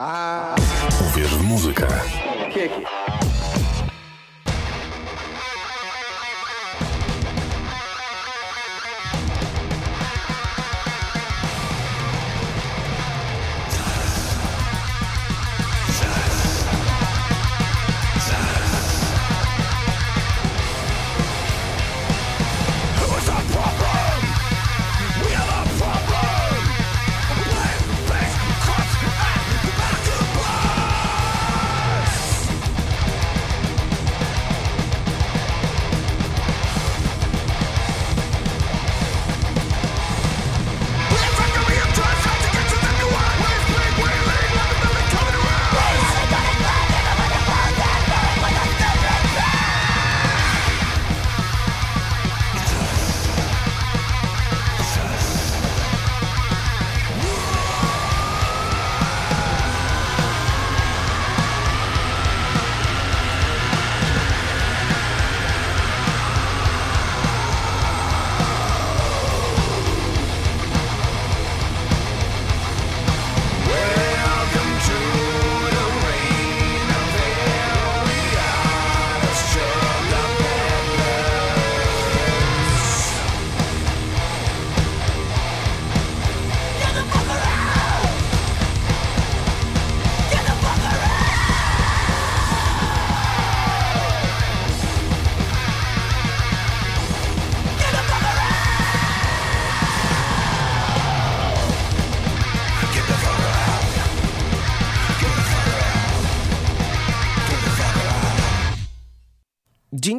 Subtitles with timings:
[0.00, 1.86] Uwierz w muzykę.
[2.54, 2.70] Dzień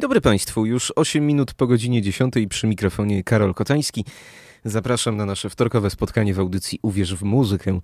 [0.02, 4.04] dobry Państwu, już 8 minut po godzinie 10 przy mikrofonie Karol Kotański.
[4.64, 7.80] Zapraszam na nasze wtorkowe spotkanie w audycji Uwierz w muzykę.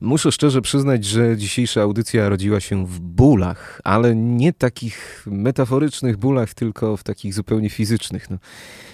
[0.00, 6.54] Muszę szczerze przyznać, że dzisiejsza audycja rodziła się w bólach, ale nie takich metaforycznych bólach,
[6.54, 8.30] tylko w takich zupełnie fizycznych.
[8.30, 8.38] No,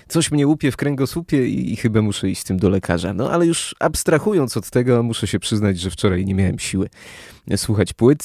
[0.08, 3.12] coś mnie łupie w kręgosłupie i, i chyba muszę iść z tym do lekarza.
[3.12, 6.88] No ale już abstrahując od tego, muszę się przyznać, że wczoraj nie miałem siły
[7.56, 8.22] słuchać płyt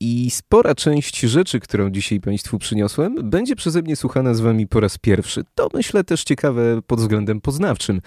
[0.00, 4.80] i spora część rzeczy, którą dzisiaj Państwu przyniosłem, będzie przeze mnie słuchana z Wami po
[4.80, 5.44] raz pierwszy.
[5.54, 8.00] To myślę też ciekawe pod względem poznawczym,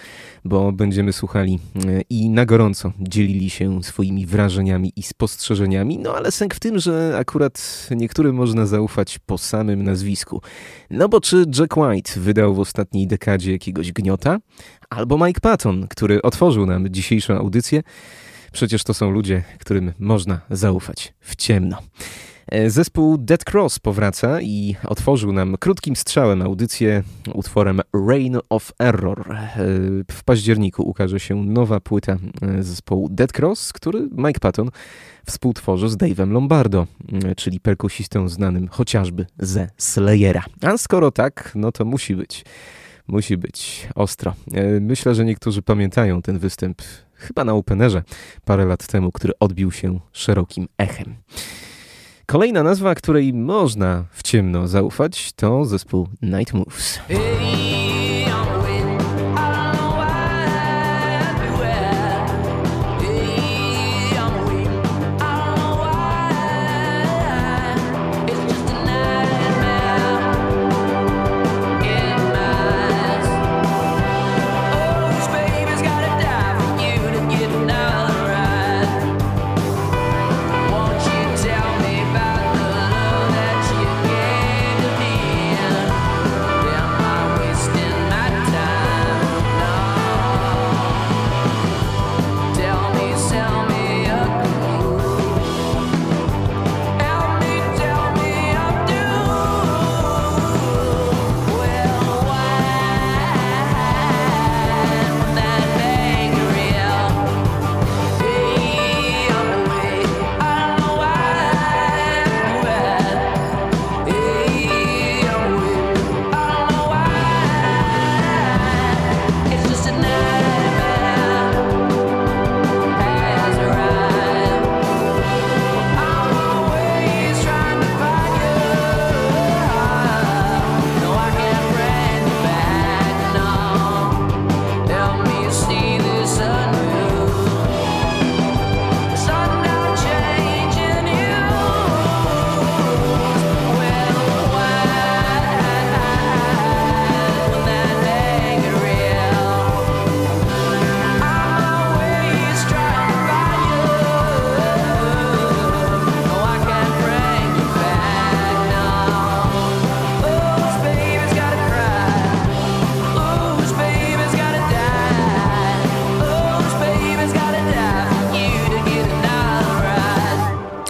[0.46, 6.32] bo będziemy słuchali e, i na gorąco dzielili się swoimi wrażeniami i spostrzeżeniami, no ale
[6.32, 10.42] sęk w tym, że akurat niektórym można zaufać po samym nazwisku.
[10.90, 14.38] No bo czy Jack White wydał w ostatniej dekadzie jakiegoś gniota?
[14.90, 17.84] Albo Mike Patton, który otworzył nam dzisiejszą audycję,
[18.52, 21.78] Przecież to są ludzie, którym można zaufać w ciemno.
[22.52, 27.04] E, zespół Dead Cross powraca i otworzył nam krótkim strzałem audycję
[27.34, 29.32] utworem Reign of Error.
[29.32, 29.56] E,
[30.12, 34.70] w październiku ukaże się nowa płyta e, zespołu Dead Cross, który Mike Patton
[35.26, 36.88] współtworzy z Dave'em Lombardo,
[37.38, 40.44] czyli perkusistą znanym chociażby ze Slayera.
[40.62, 42.46] A skoro tak, no to musi być.
[43.08, 44.34] Musi być ostro.
[44.82, 46.82] Myślę, że niektórzy pamiętają ten występ
[47.18, 48.04] chyba na Openerze
[48.46, 51.16] parę lat temu, który odbił się szerokim echem.
[52.26, 57.00] Kolejna nazwa, której można w ciemno zaufać, to zespół Night Moves.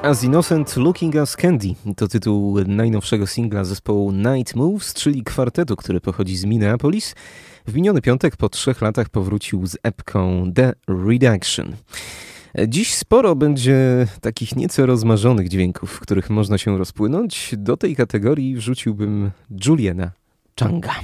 [0.07, 6.01] As Innocent Looking as Candy to tytuł najnowszego singla zespołu Night Moves, czyli kwartetu, który
[6.01, 7.15] pochodzi z Minneapolis.
[7.65, 11.75] W miniony piątek po trzech latach powrócił z epką The Redaction.
[12.67, 17.55] Dziś sporo będzie takich nieco rozmarzonych dźwięków, w których można się rozpłynąć.
[17.57, 19.31] Do tej kategorii wrzuciłbym
[19.65, 20.11] Juliana
[20.59, 20.95] Changa.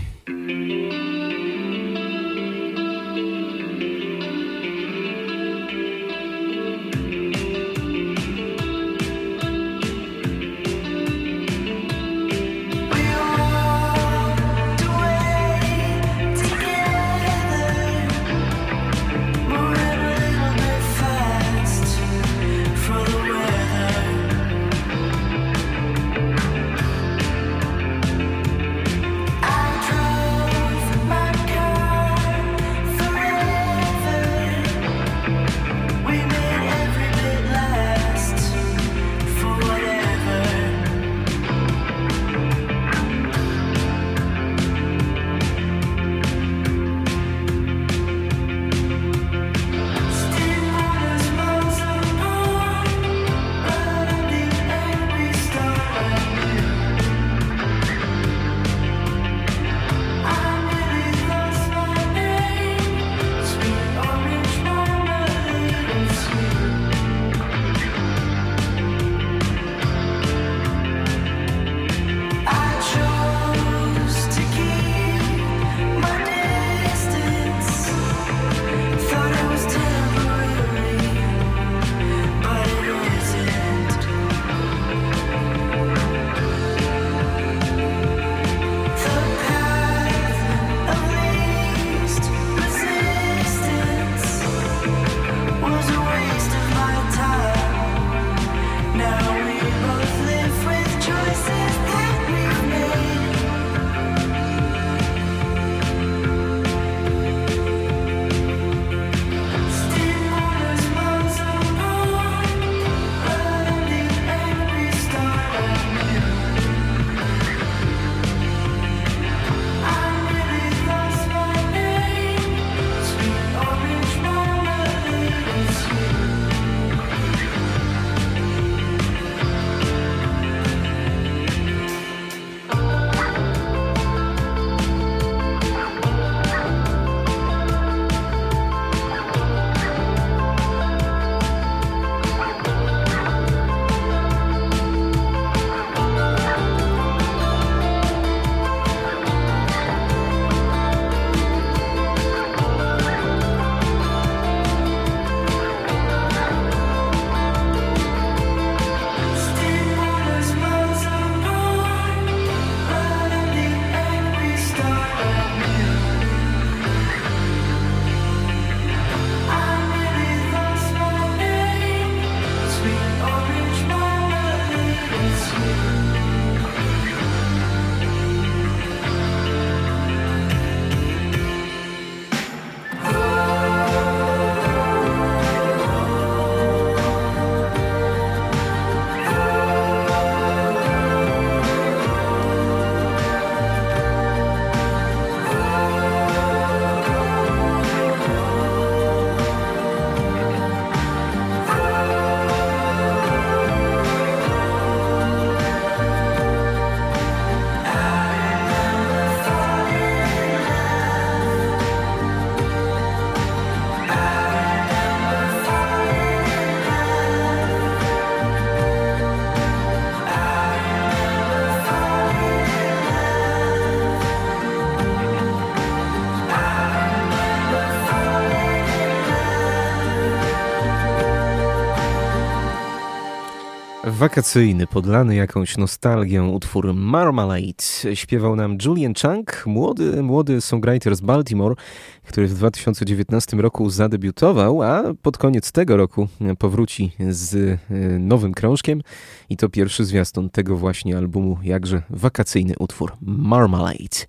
[234.23, 241.75] Wakacyjny, podlany jakąś nostalgią utwór Marmalade śpiewał nam Julian Chang, młody, młody songwriter z Baltimore,
[242.23, 246.27] który w 2019 roku zadebiutował, a pod koniec tego roku
[246.59, 247.79] powróci z e,
[248.19, 249.01] nowym krążkiem
[249.49, 254.25] i to pierwszy zwiastun tego właśnie albumu, jakże wakacyjny utwór Marmalade.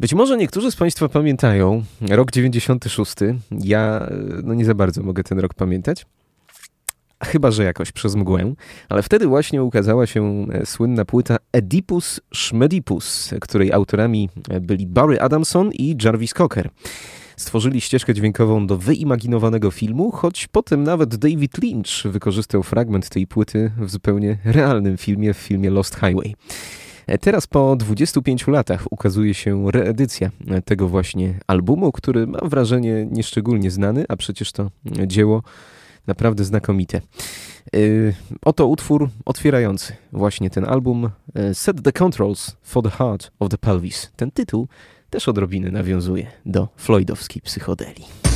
[0.00, 3.14] Być może niektórzy z Państwa pamiętają rok 96.
[3.50, 6.06] Ja e, no nie za bardzo mogę ten rok pamiętać
[7.24, 8.54] chyba że jakoś przez mgłę,
[8.88, 15.20] ale wtedy właśnie ukazała się e, słynna płyta Oedipus Schmedipus, której autorami e, byli Barry
[15.20, 16.70] Adamson i Jarvis Cocker.
[17.36, 23.70] stworzyli ścieżkę dźwiękową do wyimaginowanego filmu, choć potem nawet David Lynch wykorzystał fragment tej płyty
[23.78, 26.34] w zupełnie realnym filmie, w filmie Lost Highway.
[27.20, 30.30] Teraz po 25 latach ukazuje się reedycja
[30.64, 34.70] tego właśnie albumu, który mam wrażenie nieszczególnie znany, a przecież to
[35.06, 35.42] dzieło
[36.06, 37.00] naprawdę znakomite.
[37.76, 41.10] Y, oto utwór otwierający właśnie ten album
[41.50, 44.10] y, Set the Controls for the Heart of the Pelvis.
[44.16, 44.68] Ten tytuł
[45.10, 48.35] też odrobiny nawiązuje do floydowskiej psychodelii.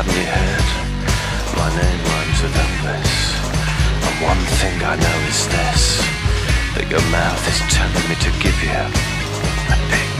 [0.00, 0.68] Haven't you heard?
[1.60, 3.36] My name rhymes with Elvis.
[4.00, 6.00] And one thing I know is this
[6.72, 10.19] that your mouth is telling me to give you a big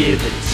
[0.00, 0.49] given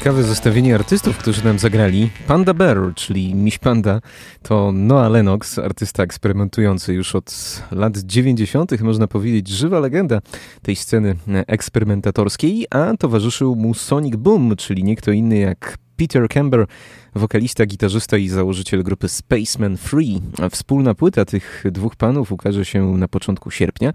[0.00, 2.10] ciekawe zestawienie artystów, którzy nam zagrali.
[2.26, 4.00] Panda Bear, czyli Miś Panda,
[4.42, 10.20] to Noah Lennox, artysta eksperymentujący już od lat 90., można powiedzieć, żywa legenda
[10.62, 16.66] tej sceny eksperymentatorskiej, a towarzyszył mu Sonic Boom, czyli nie kto inny jak Peter Camber,
[17.14, 20.20] wokalista, gitarzysta i założyciel grupy Spaceman Free.
[20.50, 23.92] Wspólna płyta tych dwóch panów ukaże się na początku sierpnia,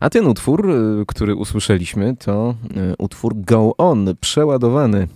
[0.00, 2.54] a ten utwór, y, który usłyszeliśmy, to
[2.92, 5.08] y, utwór Go On, przeładowany,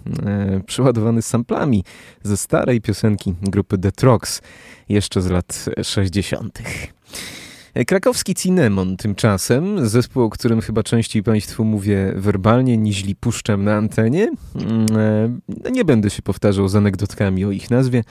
[0.58, 1.84] y, przeładowany samplami
[2.22, 4.42] ze starej piosenki grupy The Trogs,
[4.88, 6.62] jeszcze z lat 60.
[7.86, 14.30] Krakowski Cinnamon tymczasem, zespół, o którym chyba częściej Państwu mówię werbalnie, niźli puszczam na antenie.
[14.54, 14.86] Mm,
[15.66, 18.04] e, Nie będę się powtarzał z anegdotkami o ich nazwie,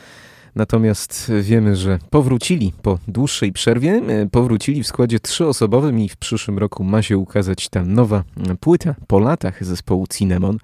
[0.55, 6.57] natomiast wiemy, że powrócili po dłuższej przerwie, e, powrócili w składzie trzyosobowym i w przyszłym
[6.57, 8.23] roku ma się ukazać ta nowa
[8.59, 10.57] płyta po latach zespołu Cinnamon.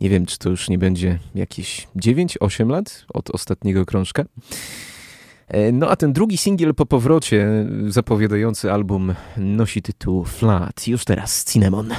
[0.00, 4.24] Nie wiem, czy to już nie będzie jakieś 9-8 lat od ostatniego krążka.
[5.52, 10.88] E, No a ten drugi singiel po powrocie, e, zapowiadający album, nosi tytuł Flat.
[10.88, 11.92] Już teraz Cinnamon.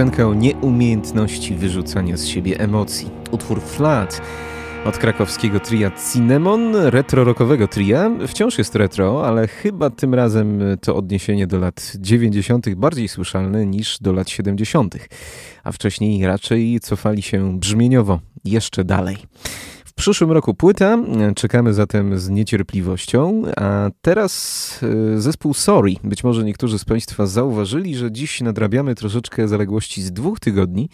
[0.00, 3.10] Piosenka o nieumiejętności wyrzucania z siebie emocji.
[3.30, 4.22] Utwór Flat
[4.84, 8.10] od krakowskiego tria Cinnamon, retro-rockowego tria.
[8.26, 12.74] Wciąż jest retro, ale chyba tym razem to odniesienie do lat 90.
[12.74, 14.96] bardziej słyszalne niż do lat 70.,
[15.64, 19.16] a wcześniej raczej cofali się brzmieniowo jeszcze dalej
[20.00, 20.98] przyszłym roku płyta,
[21.36, 24.80] czekamy zatem z niecierpliwością, a teraz
[25.14, 25.94] e, zespół Sorry.
[26.04, 30.88] Być może niektórzy z Państwa zauważyli, że dziś nadrabiamy troszeczkę zaległości z dwóch tygodni,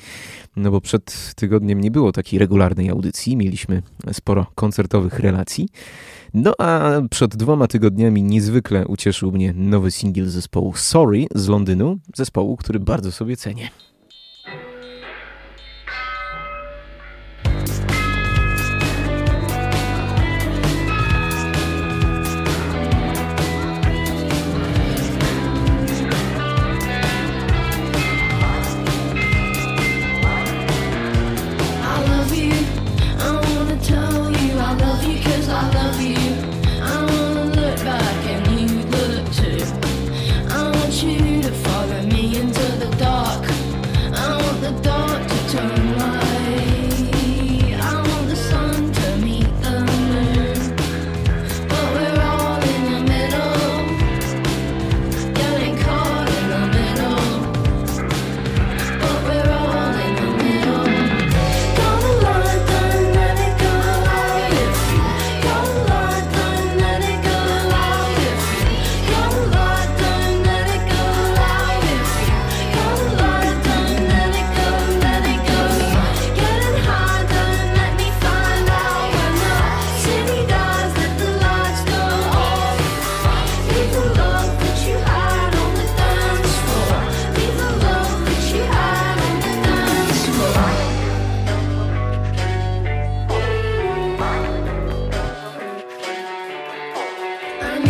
[0.57, 5.69] no bo przed tygodniem nie było takiej regularnej audycji, mieliśmy sporo koncertowych relacji.
[6.35, 12.57] No a przed dwoma tygodniami niezwykle ucieszył mnie nowy singiel zespołu Sorry z Londynu, zespołu,
[12.57, 13.71] który bardzo sobie cenię.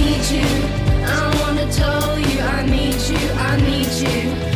[0.07, 0.49] need you.
[1.05, 4.56] I wanna tell you I need you, I need you.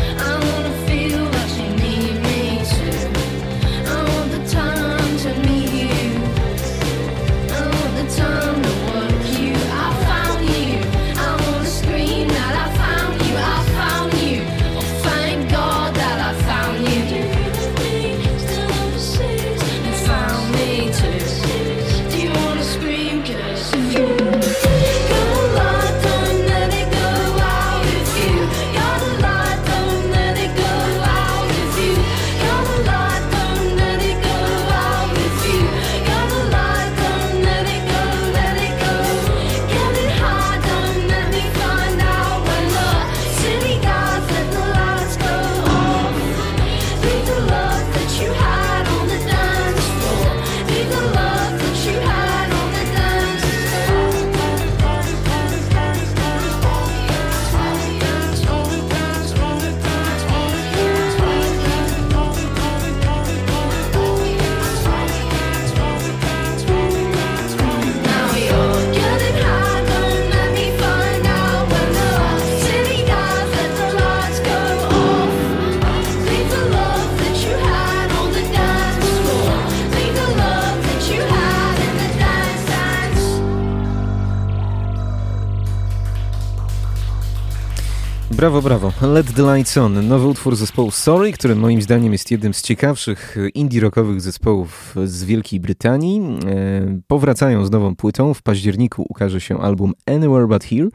[88.41, 88.93] Brawo, brawo.
[89.03, 90.09] Let the Lights On.
[90.09, 95.25] Nowy utwór zespołu Sorry, który moim zdaniem jest jednym z ciekawszych indie rockowych zespołów z
[95.25, 96.21] Wielkiej Brytanii.
[96.21, 98.35] E, powracają z nową płytą.
[98.35, 100.89] W październiku ukaże się album Anywhere But Here,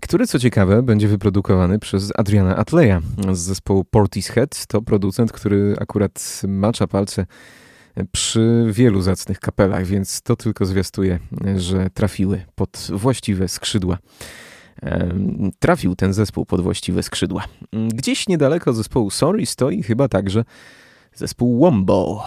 [0.00, 3.00] który co ciekawe będzie wyprodukowany przez Adriana Atleya
[3.32, 4.66] z zespołu Portishead.
[4.66, 7.26] To producent, który akurat macza palce
[8.12, 11.18] przy wielu zacnych kapelach, więc to tylko zwiastuje,
[11.56, 13.98] że trafiły pod właściwe skrzydła
[15.58, 17.44] trafił ten zespół pod właściwe skrzydła.
[17.72, 20.44] Gdzieś niedaleko zespołu Sorry stoi chyba także
[21.14, 22.24] zespół Wombo.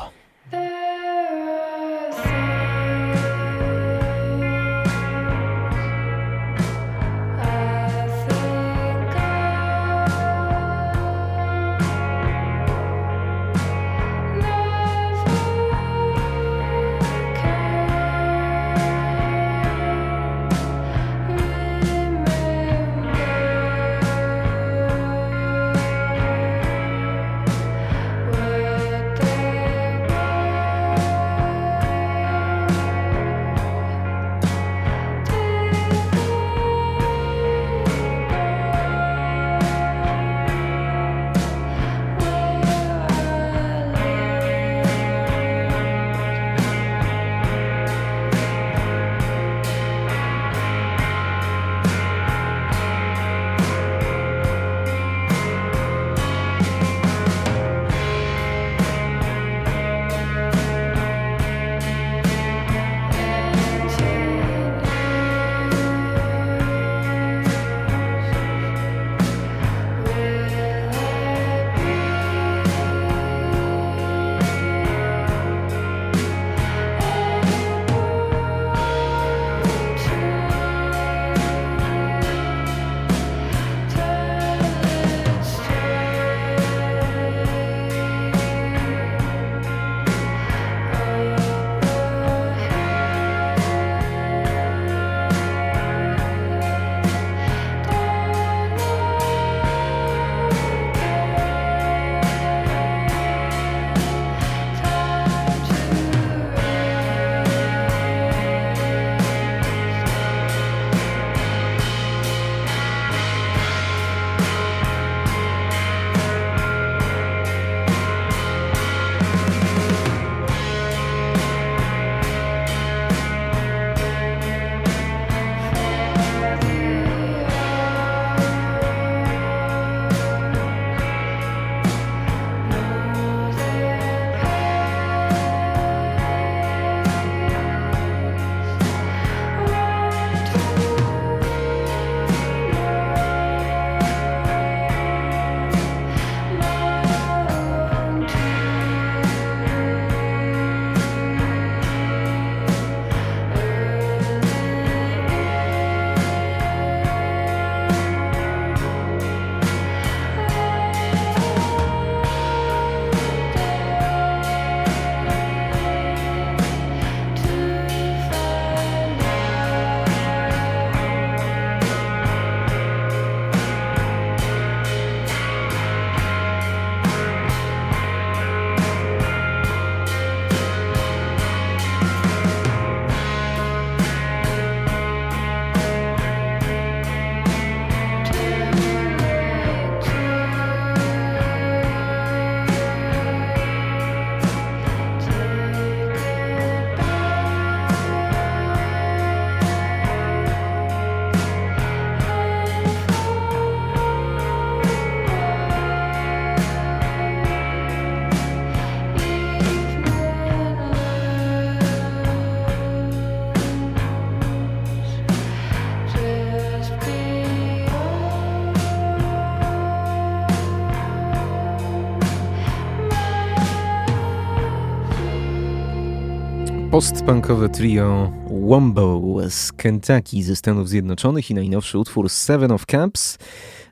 [226.96, 233.38] Postpunkowe trio Wombo z Kentucky ze Stanów Zjednoczonych i najnowszy utwór Seven of Cups.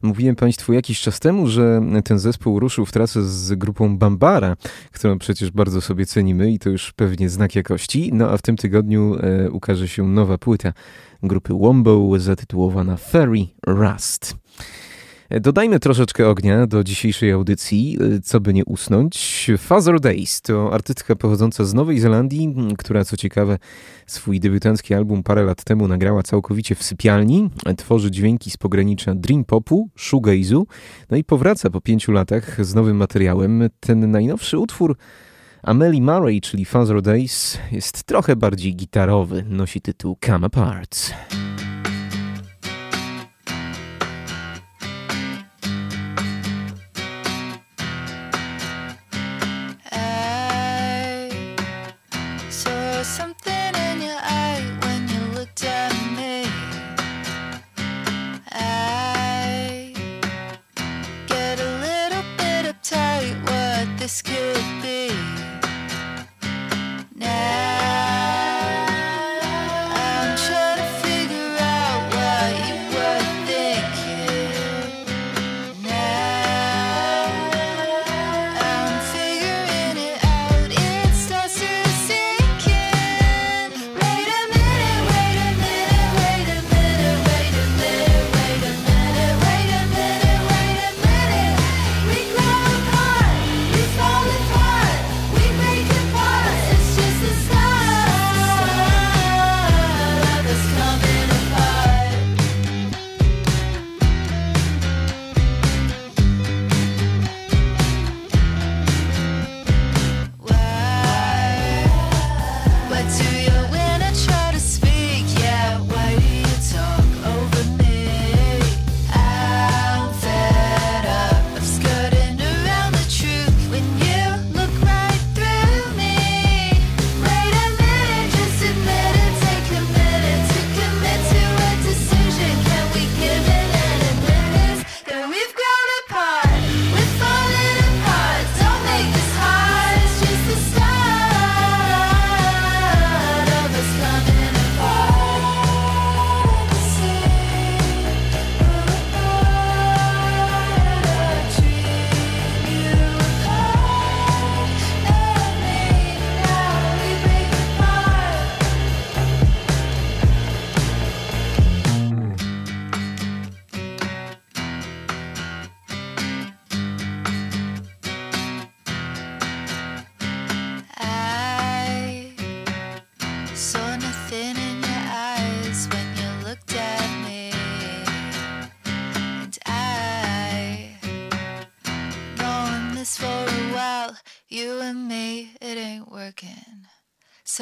[0.02, 4.56] Mówiłem Państwu jakiś czas temu, że ten zespół ruszył w trasę z grupą Bambara,
[4.92, 8.12] którą przecież bardzo sobie cenimy i to już pewnie znak jakości.
[8.14, 10.74] No a w tym tygodniu e, ukaże się nowa płyta
[11.24, 14.36] grupy Wombo zatytułowana Fairy Rust.
[15.30, 19.52] Dodajmy troszeczkę ognia do dzisiejszej audycji, co by nie usnąć.
[19.58, 23.58] Father Days to artystka pochodząca z Nowej Zelandii, która co ciekawe
[24.08, 27.50] swój debiutancki album parę lat temu nagrała całkowicie w sypialni.
[27.78, 30.64] Tworzy dźwięki z pogranicza dream popu, shoegaze'u,
[31.10, 33.70] no i powraca po pięciu latach z nowym materiałem.
[33.80, 34.98] Ten najnowszy utwór
[35.64, 39.46] Amelie Murray, czyli Father Days, jest trochę bardziej gitarowy.
[39.50, 41.14] Nosi tytuł Come Apart.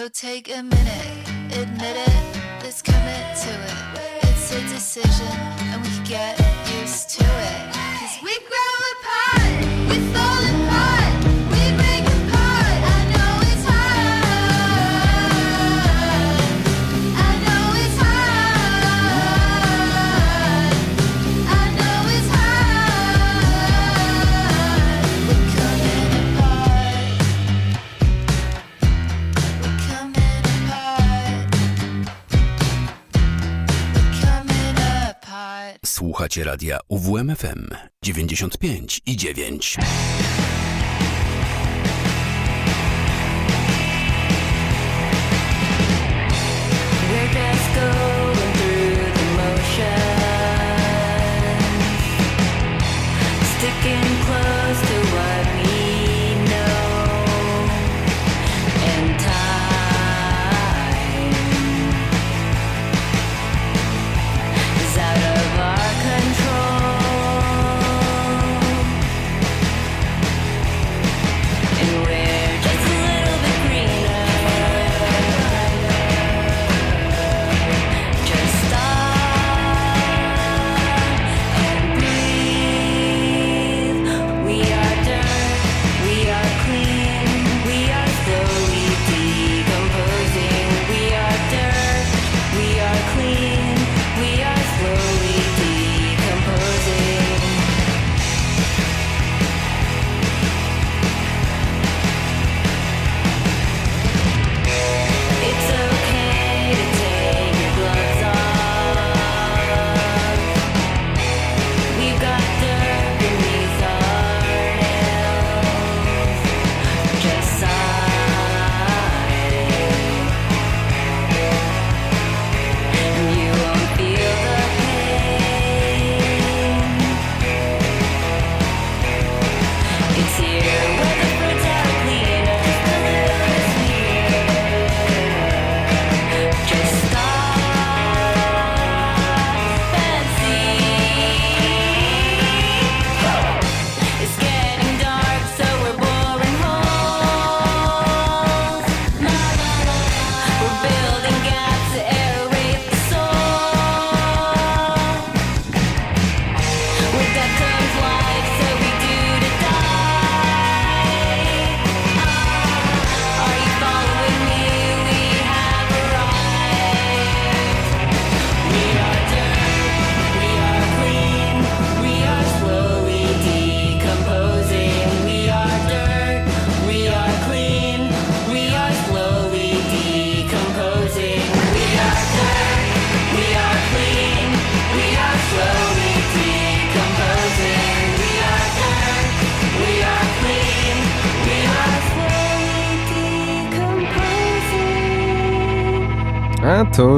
[0.02, 4.24] So take a minute, admit it, let's commit to it.
[4.24, 6.41] It's a decision, and we get
[36.32, 37.69] Słuchacie radia UWMFM
[38.03, 39.77] 95 i 9.
[47.09, 50.82] We're just going through the motions,
[53.57, 54.51] sticking close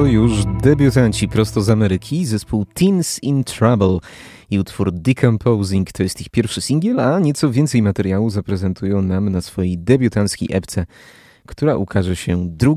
[0.05, 0.31] już
[0.63, 3.99] debiutanci prosto z Ameryki, zespół Teens in Trouble
[4.49, 9.41] i utwór Decomposing to jest ich pierwszy singiel, a nieco więcej materiału zaprezentują nam na
[9.41, 10.85] swojej debiutanckiej epce,
[11.47, 12.75] która ukaże się 2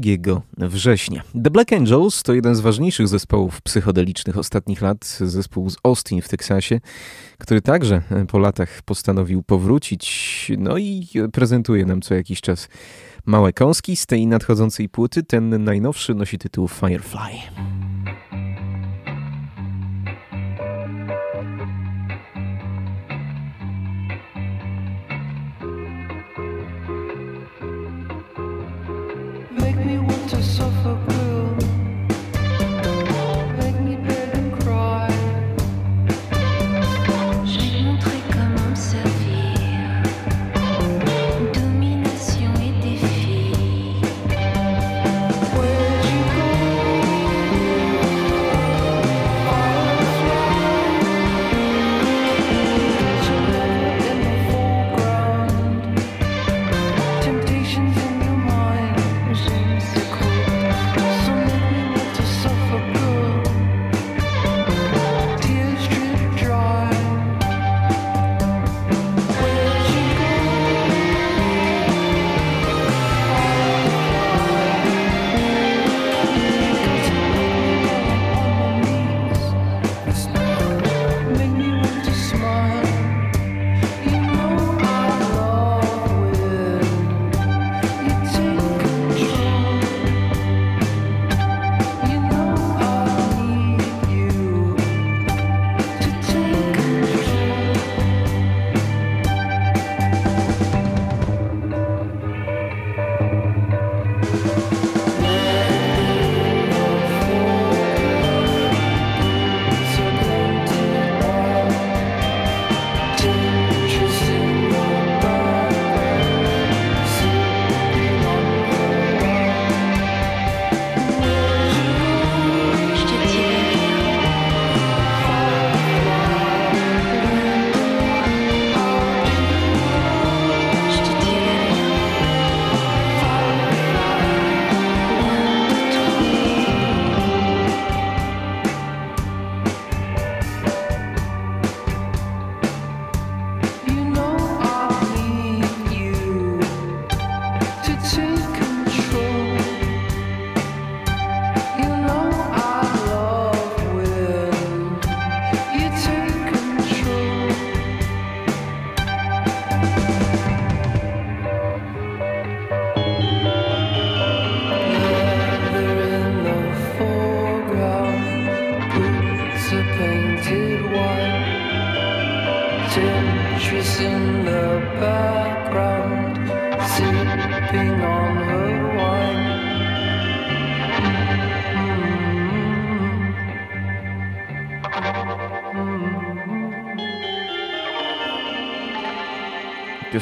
[0.59, 1.22] września.
[1.45, 6.29] The Black Angels to jeden z ważniejszych zespołów psychodelicznych ostatnich lat, zespół z Austin w
[6.29, 6.81] Teksasie,
[7.39, 12.68] który także po latach postanowił powrócić, no i prezentuje nam co jakiś czas
[13.27, 15.22] małe kąski z tej nadchodzącej płyty.
[15.22, 17.86] Ten najnowszy nosi tytuł Firefly.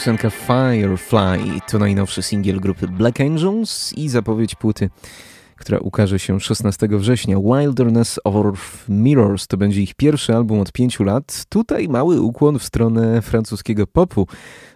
[0.04, 4.90] Piosenka Firefly to najnowszy singiel grupy Black Angels i zapowiedź płyty,
[5.64, 7.36] która ukaże się 16 września.
[7.40, 11.44] Wilderness of Mirrors to będzie ich pierwszy album od pięciu lat.
[11.48, 14.26] Tutaj mały ukłon w stronę francuskiego popu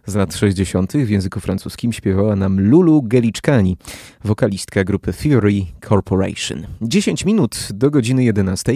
[0.07, 0.93] z lat 60.
[0.93, 3.77] w języku francuskim śpiewała nam Lulu Geliczkani,
[4.25, 6.67] wokalistka grupy Fury Corporation.
[6.83, 8.73] 10 minut do godziny 11.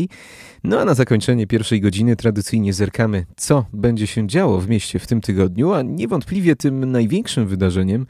[0.64, 5.06] No a na zakończenie pierwszej godziny tradycyjnie zerkamy, co będzie się działo w mieście w
[5.06, 8.06] tym tygodniu, a niewątpliwie tym największym wydarzeniem,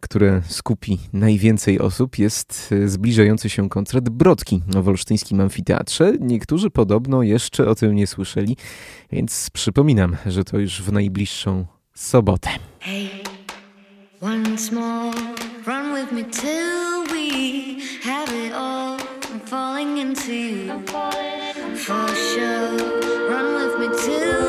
[0.00, 6.12] które skupi najwięcej osób, jest zbliżający się koncert Brodki w Wolsztyńskim Amfiteatrze.
[6.20, 8.56] Niektórzy podobno jeszcze o tym nie słyszeli,
[9.12, 12.50] więc przypominam, że to już w najbliższą sobotę.
[12.80, 13.08] Hey,
[14.20, 15.18] once more,
[15.66, 17.30] run with me till we
[18.02, 18.98] have it all.
[19.32, 20.82] I'm falling into you
[21.76, 22.76] for sure.
[23.30, 24.39] Run with me till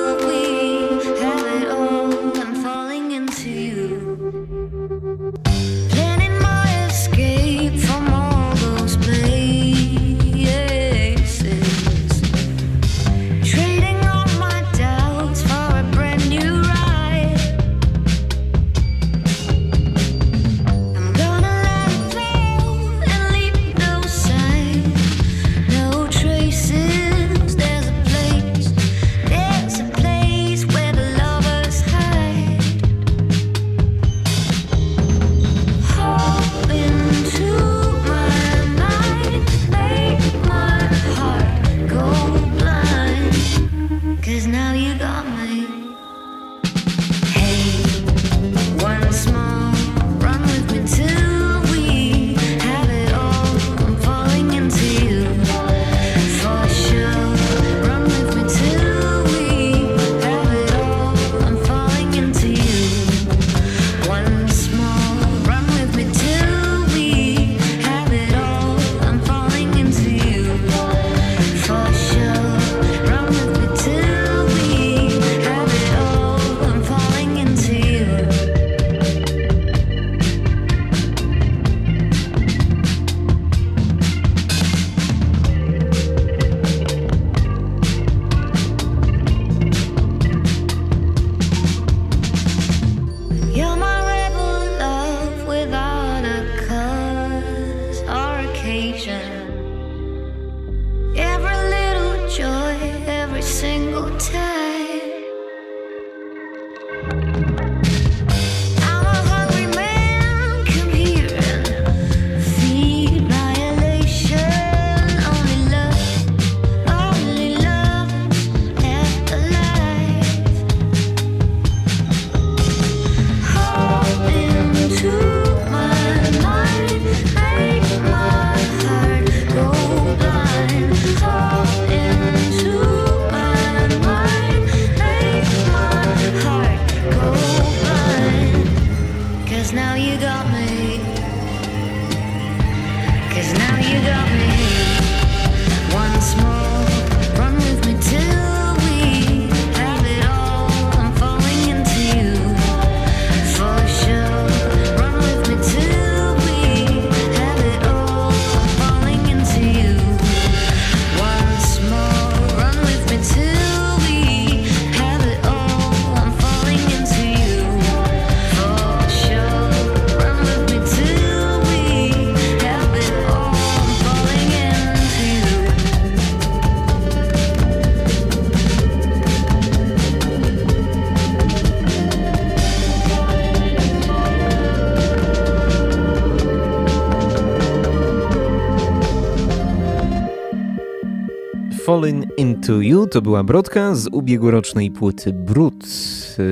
[191.91, 195.85] Fallen Into You to była brodka z ubiegłorocznej płyty Brut,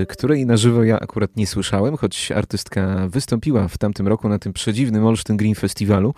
[0.01, 4.39] y, której na żywo ja akurat nie słyszałem, choć artystka wystąpiła w tamtym roku na
[4.39, 6.13] tym przedziwnym Olsztyn Green Festiwalu.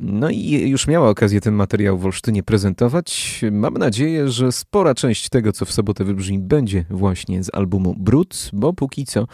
[0.00, 3.40] No i już miała okazję ten materiał w Olsztynie prezentować.
[3.52, 8.50] Mam nadzieję, że spora część tego, co w sobotę wybrzmi, będzie właśnie z albumu Brut,
[8.52, 9.26] bo póki co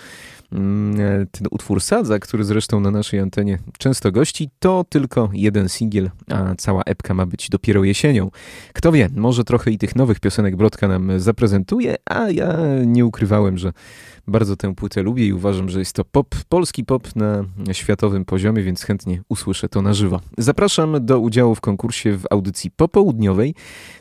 [1.30, 6.54] ten utwór Sadza, który zresztą na naszej antenie często gości, to tylko jeden singiel, a
[6.54, 8.30] cała epka ma być dopiero jesienią.
[8.72, 13.58] Kto wie, może trochę i tych nowych piosenek Brodka nam zaprezentuje, a ja nie ukrywałem,
[13.58, 13.72] że
[14.30, 18.62] bardzo tę płytę lubię i uważam, że jest to pop, polski pop na światowym poziomie,
[18.62, 20.20] więc chętnie usłyszę to na żywo.
[20.38, 23.54] Zapraszam do udziału w konkursie w audycji popołudniowej.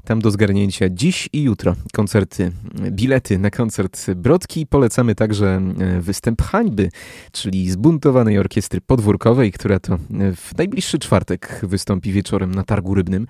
[0.03, 2.51] Tam do zgarnięcia dziś i jutro koncerty,
[2.91, 4.67] bilety na koncert Brodki.
[4.67, 6.89] Polecamy także e, występy Trąb Hańby,
[7.31, 9.97] czyli zbuntowanej orkiestry podwórkowej, która to
[10.35, 13.27] w najbliższy czwartek wystąpi wieczorem na Targu Rybnym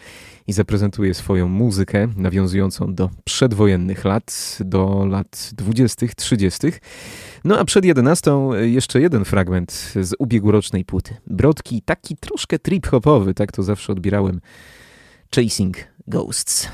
[0.48, 6.68] i zaprezentuje swoją muzykę nawiązującą do przedwojennych lat, do lat 20., 30.
[7.44, 8.32] No a przed 11
[8.62, 9.72] jeszcze jeden fragment
[10.02, 11.16] z ubiegłorocznej płyty.
[11.28, 14.42] Brodki, taki troszkę trip-hopowy, tak to zawsze odbierałem.
[15.36, 15.78] Chasing
[16.08, 16.70] Ghosts.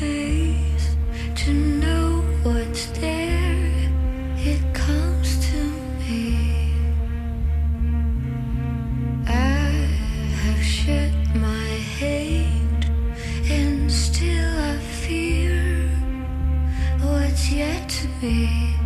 [0.00, 0.96] Days
[1.36, 3.11] to know what's there.
[17.52, 18.81] Yet to be.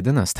[0.00, 0.37] 11.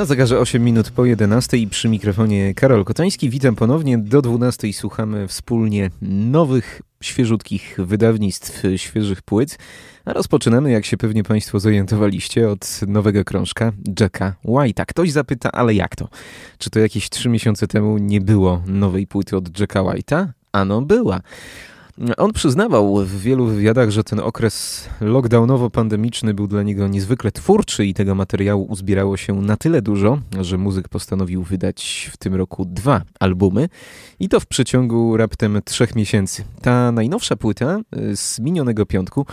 [0.00, 3.30] Na zegarze 8 minut po 11 i przy mikrofonie Karol Kotański.
[3.30, 3.98] Witam ponownie.
[3.98, 9.58] Do 12 słuchamy wspólnie nowych, świeżutkich wydawnictw, świeżych płyt.
[10.04, 14.84] A rozpoczynamy, jak się pewnie Państwo zorientowaliście, od nowego krążka Jacka White'a.
[14.86, 16.08] Ktoś zapyta, ale jak to?
[16.58, 20.26] Czy to jakieś 3 miesiące temu nie było nowej płyty od Jacka White'a?
[20.52, 21.20] Ano była.
[22.16, 27.94] On przyznawał w wielu wywiadach, że ten okres lockdownowo-pandemiczny był dla niego niezwykle twórczy i
[27.94, 33.02] tego materiału uzbierało się na tyle dużo, że muzyk postanowił wydać w tym roku dwa
[33.20, 33.68] albumy
[34.20, 36.44] i to w przeciągu raptem trzech miesięcy.
[36.62, 39.26] Ta najnowsza płyta y, z minionego piątku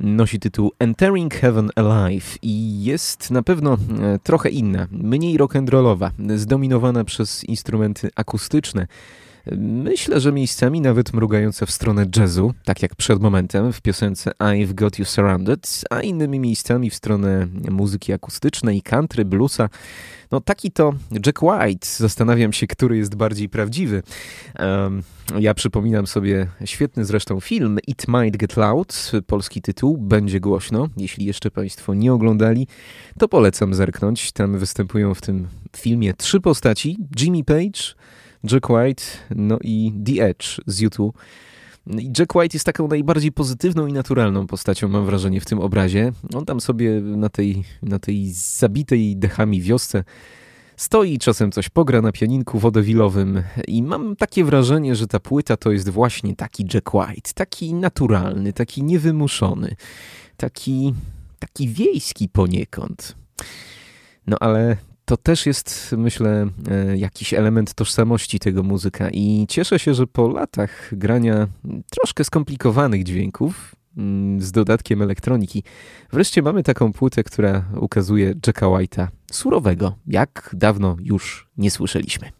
[0.00, 7.04] Nosi tytuł Entering Heaven Alive i jest na pewno e, trochę inna, mniej rock'n'rollowa, zdominowana
[7.04, 8.86] przez instrumenty akustyczne.
[9.56, 14.74] Myślę, że miejscami nawet mrugające w stronę jazzu, tak jak przed momentem w piosence I've
[14.74, 19.68] Got You Surrounded, a innymi miejscami w stronę muzyki akustycznej, country, bluesa.
[20.30, 20.92] No taki to
[21.26, 21.86] Jack White.
[21.96, 24.02] Zastanawiam się, który jest bardziej prawdziwy.
[24.58, 25.02] Um,
[25.38, 30.88] ja przypominam sobie świetny zresztą film It Might Get Loud, polski tytuł, będzie głośno.
[30.96, 32.66] Jeśli jeszcze Państwo nie oglądali,
[33.18, 34.32] to polecam zerknąć.
[34.32, 36.98] Tam występują w tym filmie trzy postaci.
[37.20, 37.94] Jimmy Page,
[38.52, 41.18] Jack White, no i The Edge z YouTube.
[41.86, 46.12] I Jack White jest taką najbardziej pozytywną i naturalną postacią, mam wrażenie, w tym obrazie.
[46.34, 50.04] On tam sobie na tej, na tej zabitej dechami wiosce
[50.76, 55.72] stoi, czasem coś pogra na pianinku wodowilowym i mam takie wrażenie, że ta płyta to
[55.72, 59.76] jest właśnie taki Jack White, taki naturalny, taki niewymuszony,
[60.36, 60.94] taki,
[61.38, 63.16] taki wiejski poniekąd.
[64.26, 69.94] No ale to też jest, myślę, e, jakiś element tożsamości tego muzyka i cieszę się,
[69.94, 71.48] że po latach grania
[71.90, 75.62] troszkę skomplikowanych dźwięków mm, z dodatkiem elektroniki,
[76.12, 82.30] wreszcie mamy taką płytę, która ukazuje Jacka White'a surowego, jak dawno już nie słyszeliśmy.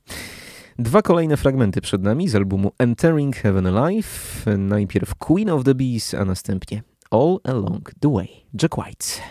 [0.78, 4.44] Dwa kolejne fragmenty przed nami z albumu Entering Heaven Alive.
[4.58, 8.28] Najpierw Queen of the Bees, a następnie All Along the Way.
[8.62, 9.22] Jack White.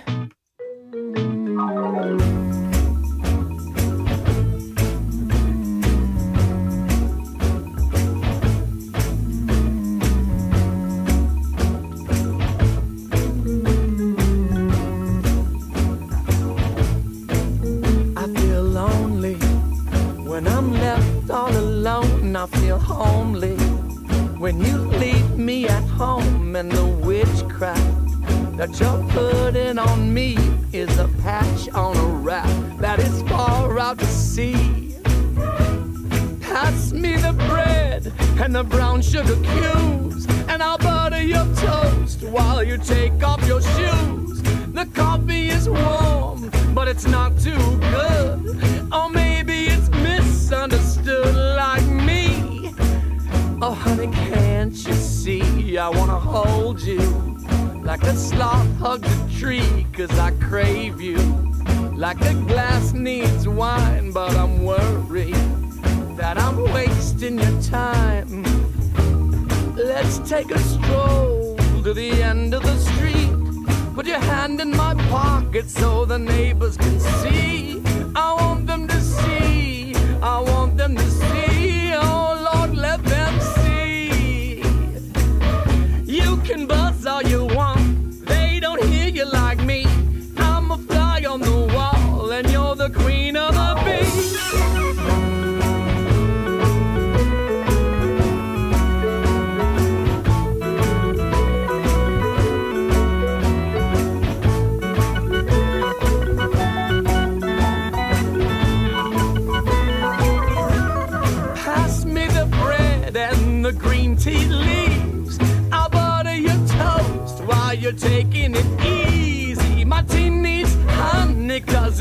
[22.44, 23.56] I feel homely
[24.38, 30.36] when you leave me at home, and the witchcraft that you're putting on me
[30.74, 34.94] is a patch on a rap that is far out to sea.
[36.42, 42.62] Pass me the bread and the brown sugar cubes, and I'll butter your toast while
[42.62, 44.42] you take off your shoes.
[44.74, 48.92] The coffee is warm, but it's not too good.
[48.92, 51.53] Or maybe it's misunderstood.
[53.66, 55.78] Oh, honey, can't you see?
[55.78, 57.00] I wanna hold you
[57.82, 61.18] like a sloth hugs a tree, cause I crave you.
[61.96, 65.46] Like a glass needs wine, but I'm worried
[66.18, 68.44] that I'm wasting your time.
[69.78, 73.32] Let's take a stroll to the end of the street.
[73.96, 77.82] Put your hand in my pocket so the neighbors can see.
[78.14, 79.96] I want them to see.
[80.22, 81.13] I want them to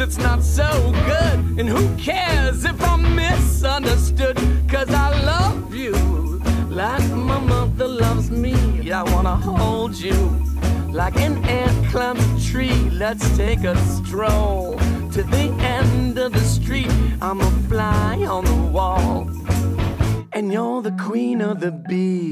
[0.02, 0.68] it's not so
[1.06, 1.58] good.
[1.60, 4.36] And who cares if I'm misunderstood?
[4.68, 5.92] Cause I love you
[6.68, 8.90] like my mother loves me.
[8.90, 10.18] I wanna hold you
[10.90, 12.90] like an ant climbs a tree.
[12.90, 14.76] Let's take a stroll
[15.12, 15.46] to the
[15.76, 16.90] end of the street.
[17.20, 19.30] I'm a fly on the wall,
[20.32, 22.31] and you're the queen of the bees.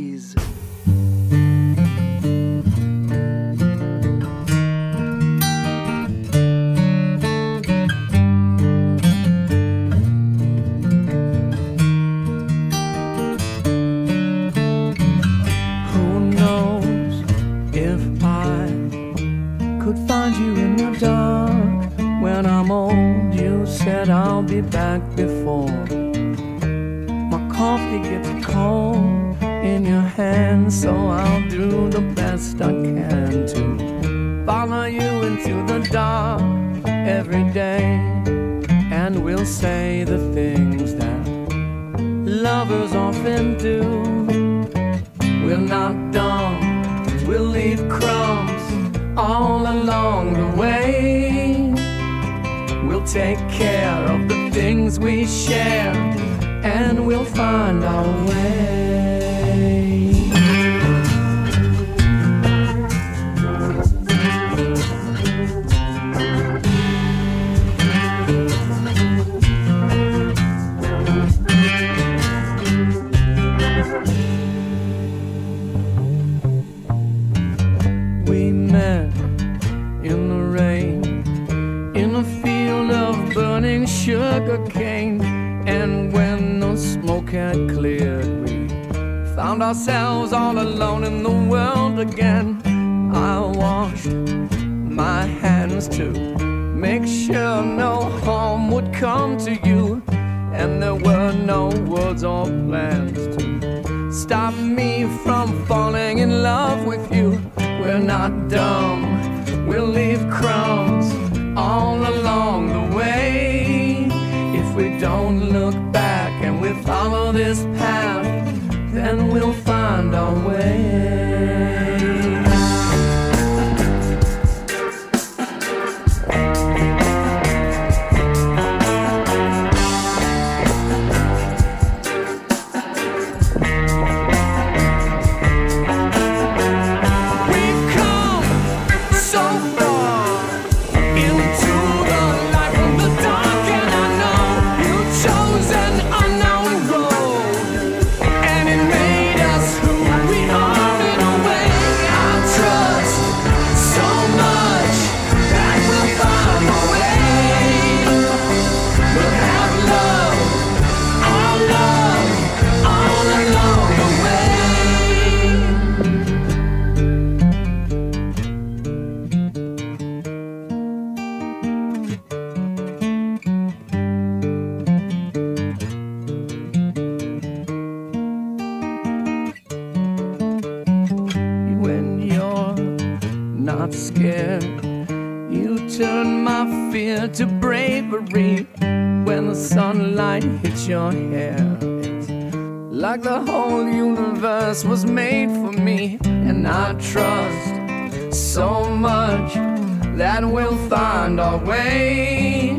[201.60, 202.72] Find our way.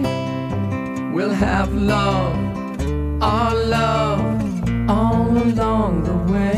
[1.13, 2.35] We'll have love,
[3.21, 6.51] our love, all along the way.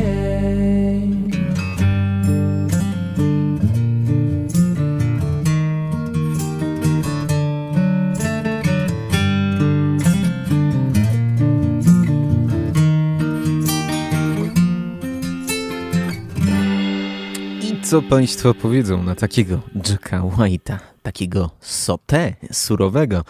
[17.83, 19.59] Co Państwo powiedzą na takiego
[19.89, 20.79] Jacka White'a,
[21.13, 23.23] takiego sote surowego?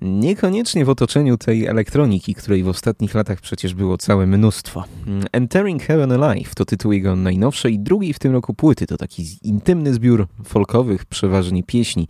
[0.00, 4.84] Niekoniecznie w otoczeniu tej elektroniki, której w ostatnich latach przecież było całe mnóstwo.
[5.32, 8.86] Entering Heaven Alive to tytuł jego najnowszej, drugiej w tym roku płyty.
[8.86, 12.08] To taki intymny zbiór folkowych, przeważnie pieśni.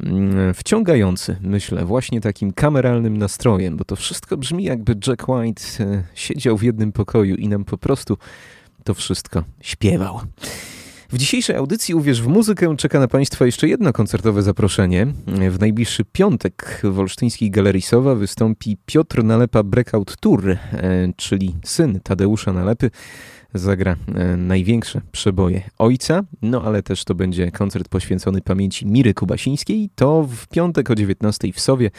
[0.00, 6.04] Mm, Wciągający, myślę, właśnie takim kameralnym nastrojem, bo to wszystko brzmi jakby Jack White e,
[6.14, 8.18] siedział w jednym pokoju i nam po prostu
[8.84, 10.20] to wszystko śpiewał.
[11.12, 15.06] W dzisiejszej audycji Uwierz w muzykę czeka na Państwa jeszcze jedno koncertowe zaproszenie.
[15.50, 20.58] W najbliższy piątek w Olsztyńskiej Galerii Sowa wystąpi Piotr Nalepa Breakout Tour, e,
[21.16, 22.90] czyli syn Tadeusza Nalepy.
[23.54, 29.90] Zagra e, największe przeboje ojca, no ale też to będzie koncert poświęcony pamięci Miry Kubasińskiej.
[29.94, 31.90] To w piątek o 19 w Sowie.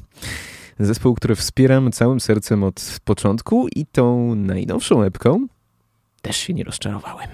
[0.78, 5.46] Zespół, który wspieram całym sercem od początku i tą najnowszą epką
[6.22, 7.28] też się nie rozczarowałem.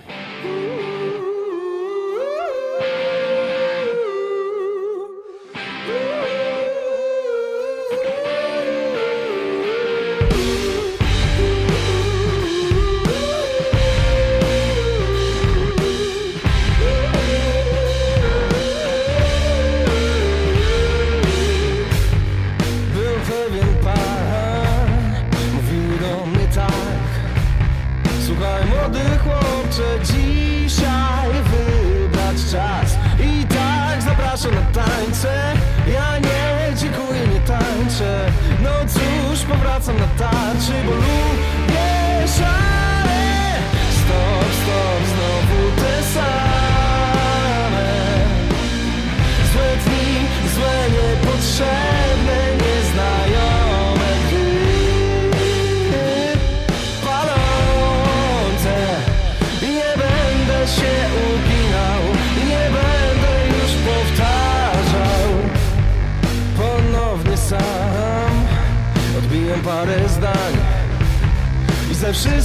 [40.30, 41.19] Powracam na tarczy, bo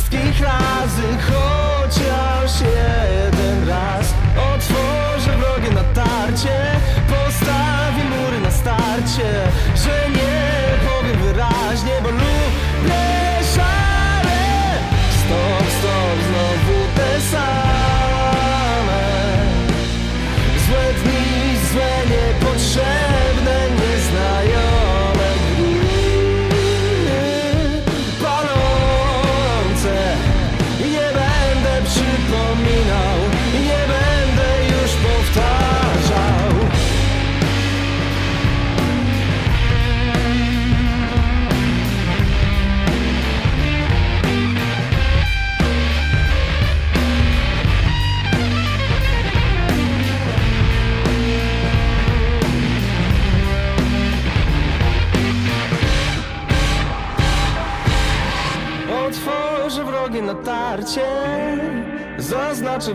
[0.05, 1.44] wszystkich razy chociaż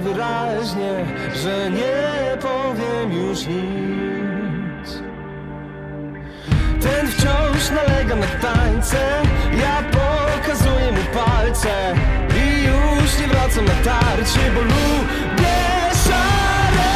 [0.00, 1.06] wyraźnie,
[1.42, 5.02] że nie powiem już nic.
[6.82, 8.98] Ten wciąż nalega na tańce
[9.60, 11.94] Ja pokazuję mu palce
[12.36, 15.60] I już nie wracam na tarcie Bo lubię
[16.04, 16.92] szare.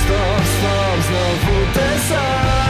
[0.00, 2.67] Stop, stop, znowu te same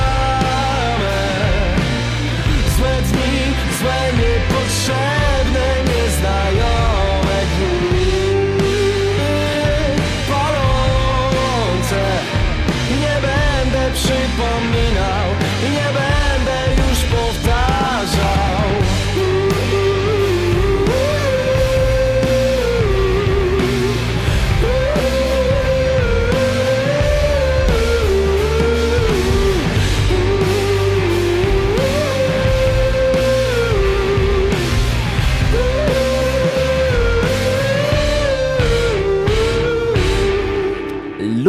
[14.38, 15.27] będę przypominał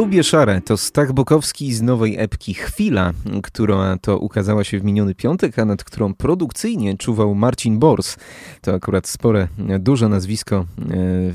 [0.10, 3.12] Lubię szare to Stach Bokowski z nowej epki Chwila,
[3.44, 8.18] która to ukazała się w miniony piątek, a nad którą produkcyjnie czuwał Marcin Bors.
[8.62, 9.48] To akurat spore,
[9.80, 10.66] duże nazwisko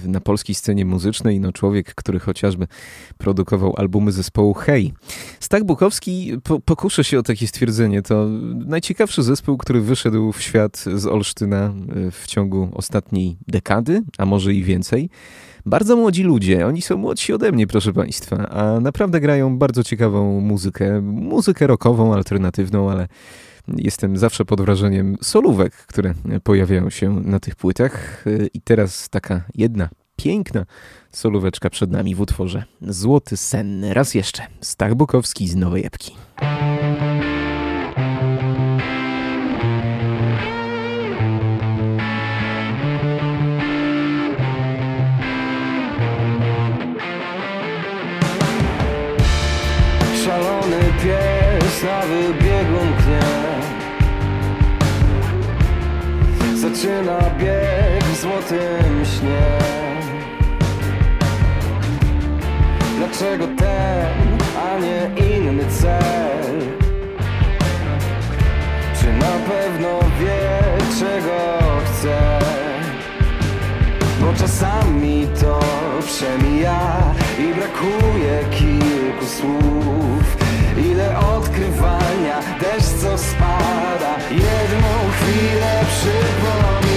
[0.04, 2.66] e, na polskiej scenie muzycznej, no człowiek, który chociażby
[3.18, 4.92] produkował albumy zespołu Hej.
[5.40, 8.26] Stach Bukowski, po, pokuszę się o takie stwierdzenie, to
[8.66, 14.54] najciekawszy zespół, który wyszedł w świat z Olsztyna e, w ciągu ostatniej dekady, a może
[14.54, 15.10] i więcej.
[15.66, 20.40] Bardzo młodzi ludzie, oni są młodsi ode mnie, proszę Państwa, a naprawdę grają bardzo ciekawą
[20.40, 23.08] muzykę, muzykę rockową, alternatywną, ale
[23.76, 28.24] jestem zawsze pod wrażeniem solówek, które pojawiają się na tych płytach.
[28.54, 30.66] I teraz taka jedna piękna
[31.10, 33.84] solóweczka przed nami w utworze Złoty Sen.
[33.84, 36.16] Raz jeszcze, Stach Bukowski z Nowej Epki.
[51.84, 53.20] Na wybiegu mknie
[56.54, 59.58] Zaczyna bieg w złotym śnie
[62.98, 66.60] Dlaczego ten, a nie inny cel?
[69.00, 70.60] Czy na pewno wie,
[70.98, 72.38] czego chce?
[74.20, 75.60] Bo czasami to
[76.06, 76.96] przemija
[77.38, 80.23] i brakuje kilku słów
[81.54, 86.93] odkrywania, deszcz co spada Jedną chwilę przypomina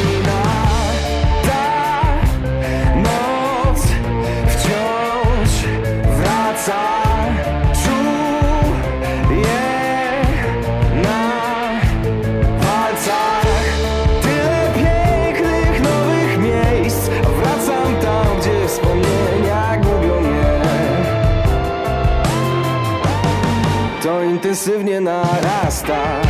[24.68, 26.22] intensywnie narasta.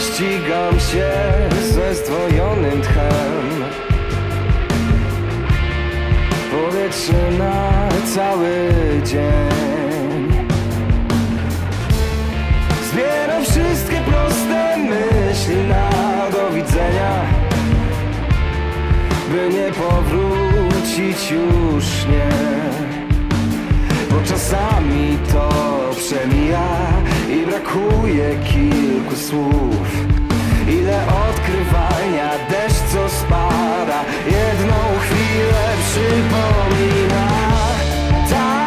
[0.00, 1.12] Ścigam się
[1.72, 3.64] ze zdwojonym tchem.
[6.50, 8.70] Powietrze na cały
[9.04, 10.44] dzień.
[12.92, 15.90] Zbieram wszystkie proste myśli na
[16.30, 17.24] do widzenia
[19.30, 22.30] By nie powrócić już nie.
[24.10, 25.48] Bo czasami to
[25.96, 27.03] przemija
[27.54, 29.88] brakuje kilku słów.
[30.68, 37.28] Ile odkrywania, deszcz co spada Jedną chwilę przypomina.
[38.30, 38.63] Ta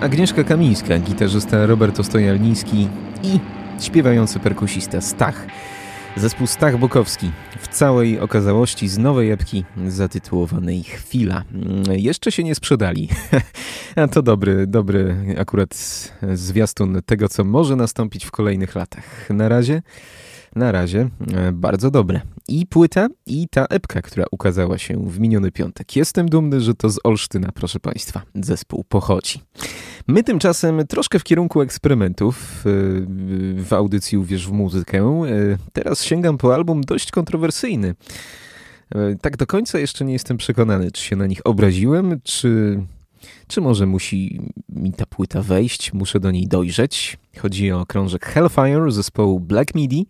[0.00, 2.88] Agnieszka Kamińska, gitarzysta Robert Ostojalniński
[3.22, 3.40] i
[3.80, 5.46] śpiewający perkusista Stach.
[6.16, 7.30] Zespół Stach Bokowski
[7.60, 11.44] w całej okazałości z nowej epki zatytułowanej Chwila.
[11.52, 13.08] Mm, Jeszcze się nie sprzedali.
[13.96, 15.74] A to dobry, dobry akurat
[16.32, 19.30] zwiastun tego, co może nastąpić w kolejnych latach.
[19.30, 19.82] Na razie,
[20.56, 22.20] na razie e, bardzo dobre.
[22.48, 25.96] I płyta, i ta epka, która ukazała się w miniony piątek.
[25.96, 29.40] Jestem dumny, że to z Olsztyna, proszę Państwa, zespół pochodzi.
[30.08, 35.24] My tymczasem troszkę w kierunku eksperymentów yy, w audycji Uwierz w muzykę.
[35.26, 37.94] Yy, Teraz sięgam po album dość kontrowersyjny.
[39.20, 42.80] Tak do końca jeszcze nie jestem przekonany, czy się na nich obraziłem, czy,
[43.46, 47.18] czy może musi mi ta płyta wejść, muszę do niej dojrzeć.
[47.38, 50.06] Chodzi o krążek Hellfire zespołu Black Midi,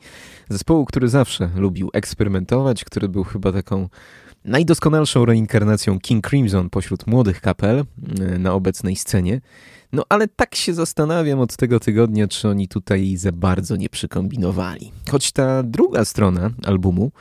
[0.48, 3.88] zespołu, który zawsze lubił eksperymentować, który był chyba taką
[4.44, 7.84] najdoskonalszą reinkarnacją King Crimson pośród młodych kapel
[8.18, 9.40] yy, na obecnej scenie.
[9.92, 14.92] No ale tak się zastanawiam od tego tygodnia, czy oni tutaj za bardzo nie przykombinowali.
[15.10, 17.12] Choć ta druga strona albumu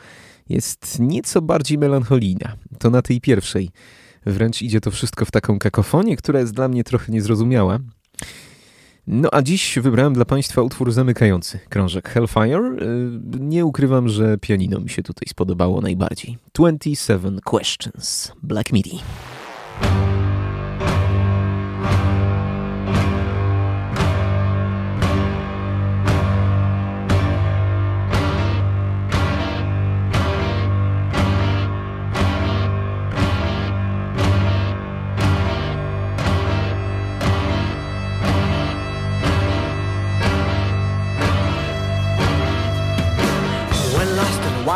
[0.50, 2.56] jest nieco bardziej melancholijna.
[2.80, 3.70] To na tej pierwszej
[4.26, 7.80] wręcz idzie to wszystko w taką kakofonię, która jest dla mnie trochę niezrozumiała.
[9.08, 12.52] No a dziś wybrałem dla Państwa utwór zamykający krążek Hellfire.
[12.52, 16.38] Yy, Nie ukrywam, że pianino mi się tutaj spodobało najbardziej.
[16.54, 19.00] 27 Questions, Black Midi.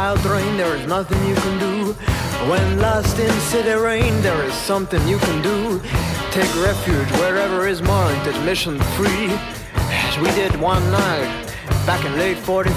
[0.05, 1.93] Wild rain, there is nothing you can do.
[2.47, 5.79] When lost in city rain, there is something you can do.
[6.29, 9.29] Take refuge wherever is marked admission free,
[10.05, 11.27] as we did one night
[11.87, 12.75] back in late 43.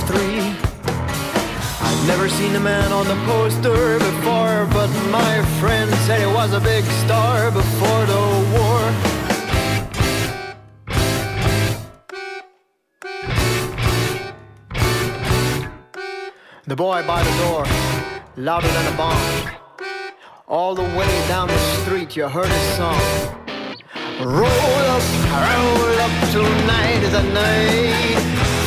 [1.88, 6.54] I've never seen a man on the poster before, but my friend said he was
[6.54, 8.22] a big star before the
[8.56, 9.17] war.
[16.68, 17.64] The boy by the door,
[18.36, 19.16] louder than a bomb.
[20.46, 23.00] All the way down the street, you heard his song.
[24.20, 28.20] Roll up, roll up, tonight is a night.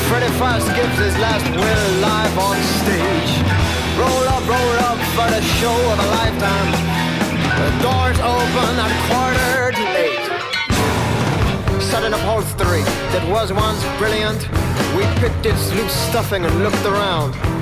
[0.10, 3.34] Freddie Fast gives his last will live on stage.
[4.02, 6.72] Roll up, roll up for the show of a lifetime.
[7.61, 10.26] The doors open at quarter to eight.
[11.80, 12.82] Sudden upholstery
[13.14, 14.41] that was once brilliant.
[14.98, 17.60] We picked its loose stuffing and looked around.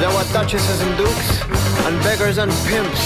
[0.00, 1.42] There were duchesses and dukes,
[1.86, 3.02] and beggars and pimps,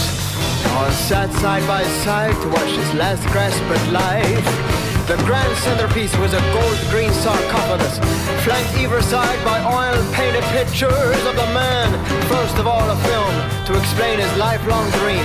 [0.73, 4.78] all sat side by side to watch his last grasp at life.
[5.06, 7.98] The grand centerpiece was a gold green sarcophagus,
[8.44, 11.89] flanked either side by oil painted pictures of the man,
[12.28, 13.35] first of all a film,
[13.66, 15.24] to explain his lifelong dream.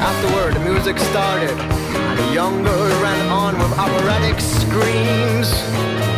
[0.00, 6.13] Afterward, the music started, and the young girl ran on with operatic screams.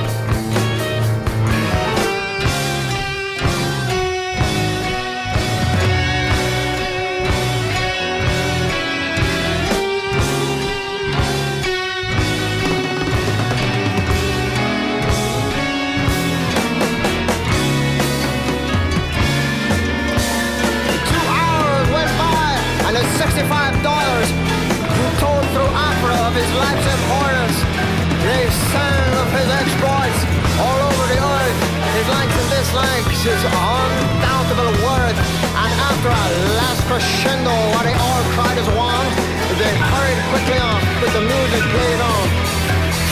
[32.77, 35.19] Thanks his undountable worth.
[35.57, 36.27] And after a
[36.61, 39.09] last crescendo, while they all cried as one,
[39.57, 42.27] they hurried quickly on with the music played on.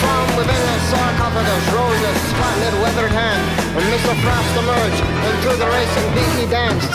[0.00, 3.42] From within the sarcophagus rose a spotlit weathered hand,
[3.76, 4.12] and Mr.
[4.20, 6.94] Frost emerged, and to the racing beat he danced.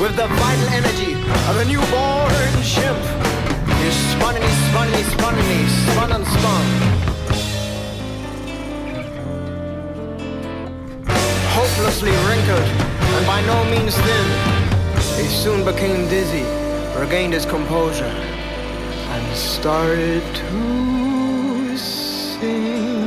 [0.00, 1.12] With the vital energy
[1.50, 3.02] of a newborn chimp,
[3.82, 7.07] he spun and he spun and he spun and he spun and spun.
[11.78, 12.68] Hopelessly wrinkled
[13.14, 14.26] and by no means thin,
[15.16, 16.42] he soon became dizzy,
[16.98, 22.98] regained his composure, and started to sing.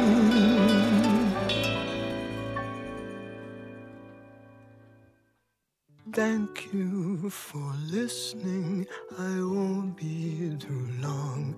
[6.14, 8.88] Thank you for listening.
[9.20, 11.58] I won't be too long.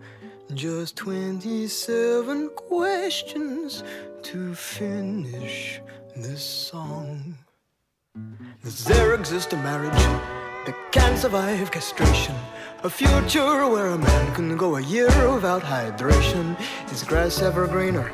[0.56, 3.84] Just 27 questions
[4.24, 5.80] to finish
[6.16, 7.36] this song.
[8.64, 9.92] Does there exist a marriage
[10.66, 12.36] that can survive castration?
[12.84, 16.56] A future where a man can go a year without hydration?
[16.92, 18.12] Is grass ever greener?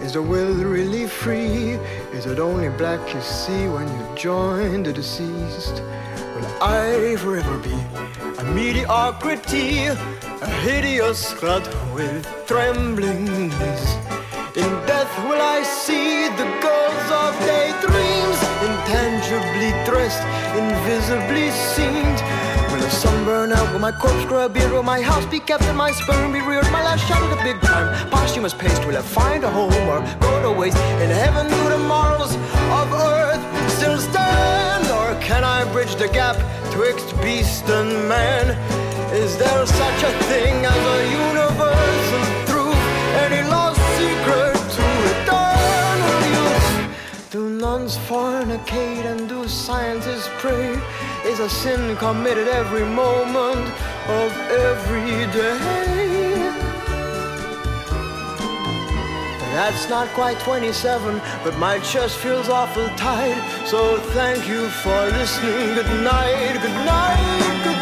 [0.00, 1.78] Is the will really free?
[2.12, 5.82] Is it only black you see when you join the deceased?
[6.34, 7.74] Will I forever be
[8.38, 9.86] a mediocrity?
[9.86, 14.19] A hideous clod with trembling knees?
[14.56, 20.26] In death will I see the goals of daydreams Intangibly dressed,
[20.58, 22.18] invisibly seamed
[22.72, 23.72] Will the sun burn out?
[23.72, 24.72] Will my corpse grow a beard?
[24.72, 26.64] Will my house be kept and my sperm be reared?
[26.72, 30.00] My last shot at the big time Posthumous paste Will I find a home or
[30.18, 30.78] go to waste?
[30.98, 34.84] In heaven do the morals of earth still stand?
[34.90, 36.34] Or can I bridge the gap
[36.72, 38.50] twixt beast and man?
[39.14, 41.19] Is there such a thing as a
[48.10, 50.76] fornicate and do scientists pray?
[51.24, 53.64] Is a sin committed every moment
[54.20, 54.30] of
[54.68, 55.58] every day?
[59.54, 63.40] That's not quite 27, but my chest feels awful tight.
[63.64, 65.74] So thank you for listening.
[65.76, 67.79] Good night, good night, good night.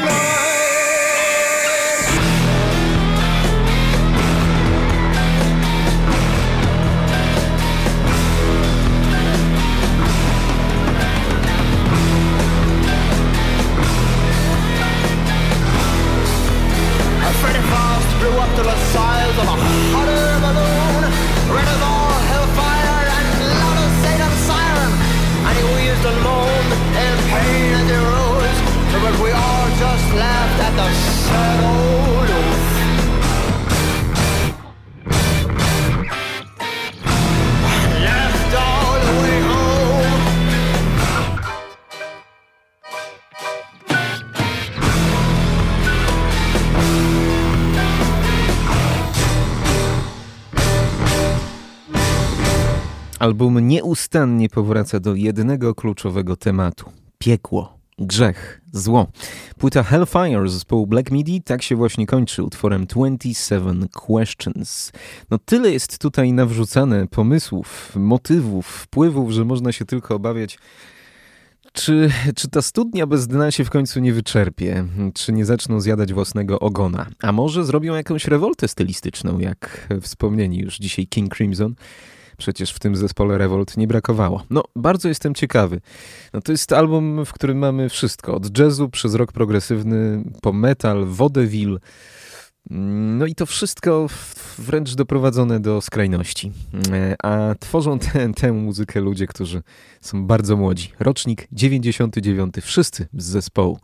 [53.29, 59.07] Album nieustannie powraca do jednego kluczowego tematu: piekło, grzech, zło.
[59.59, 64.93] Płyta Hellfire zespołu Black Midi tak się właśnie kończy utworem 27 Questions.
[65.31, 70.59] No tyle jest tutaj nawrzucane pomysłów, motywów, wpływów, że można się tylko obawiać,
[71.73, 74.85] czy, czy ta studnia bez dna się w końcu nie wyczerpie?
[75.15, 77.07] Czy nie zaczną zjadać własnego ogona?
[77.23, 81.75] A może zrobią jakąś rewoltę stylistyczną, jak wspomnieni już dzisiaj King Crimson?
[82.39, 84.45] Przecież w tym zespole Revolt nie brakowało.
[84.51, 85.81] No, bardzo jestem ciekawy.
[86.33, 88.35] No, to jest album, w którym mamy wszystko.
[88.35, 91.79] Od jazzu przez rock progresywny, po metal, vaudeville.
[92.71, 94.07] No i to wszystko
[94.59, 96.53] wręcz doprowadzone do skrajności.
[96.93, 99.63] E, A tworzą tę, tę muzykę ludzie, którzy
[100.01, 100.93] są bardzo młodzi.
[101.01, 103.79] Rocznik 99, wszyscy z zespołu.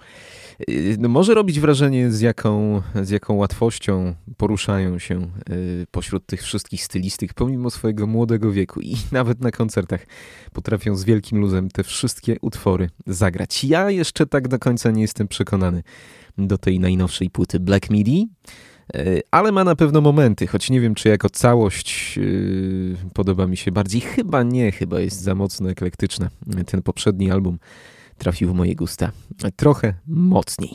[0.71, 6.43] Y, No może robić wrażenie, z jaką, z jaką łatwością poruszają się y, pośród tych
[6.43, 10.07] wszystkich stylistyk, pomimo swojego młodego wieku i nawet na koncertach
[10.53, 13.65] potrafią z wielkim luzem te wszystkie utwory zagrać.
[13.65, 15.83] Ja jeszcze tak do końca nie jestem przekonany
[16.39, 18.29] do tej najnowszej płyty Black Midi,
[18.97, 22.19] y, ale ma na pewno momenty, choć nie wiem, czy jako całość
[23.15, 24.01] podoba mi się bardziej.
[24.01, 26.31] Chyba nie, chyba jest za mocno eklektyczna.
[26.67, 27.59] Ten poprzedni album
[28.19, 29.13] trafił w moje gusta
[29.57, 30.75] trochę mocniej.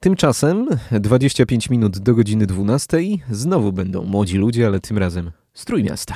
[0.00, 2.98] Tymczasem 25 minut do godziny 12
[3.30, 6.14] znowu będą młodzi ludzie, ale tym razem z Trójmiasta.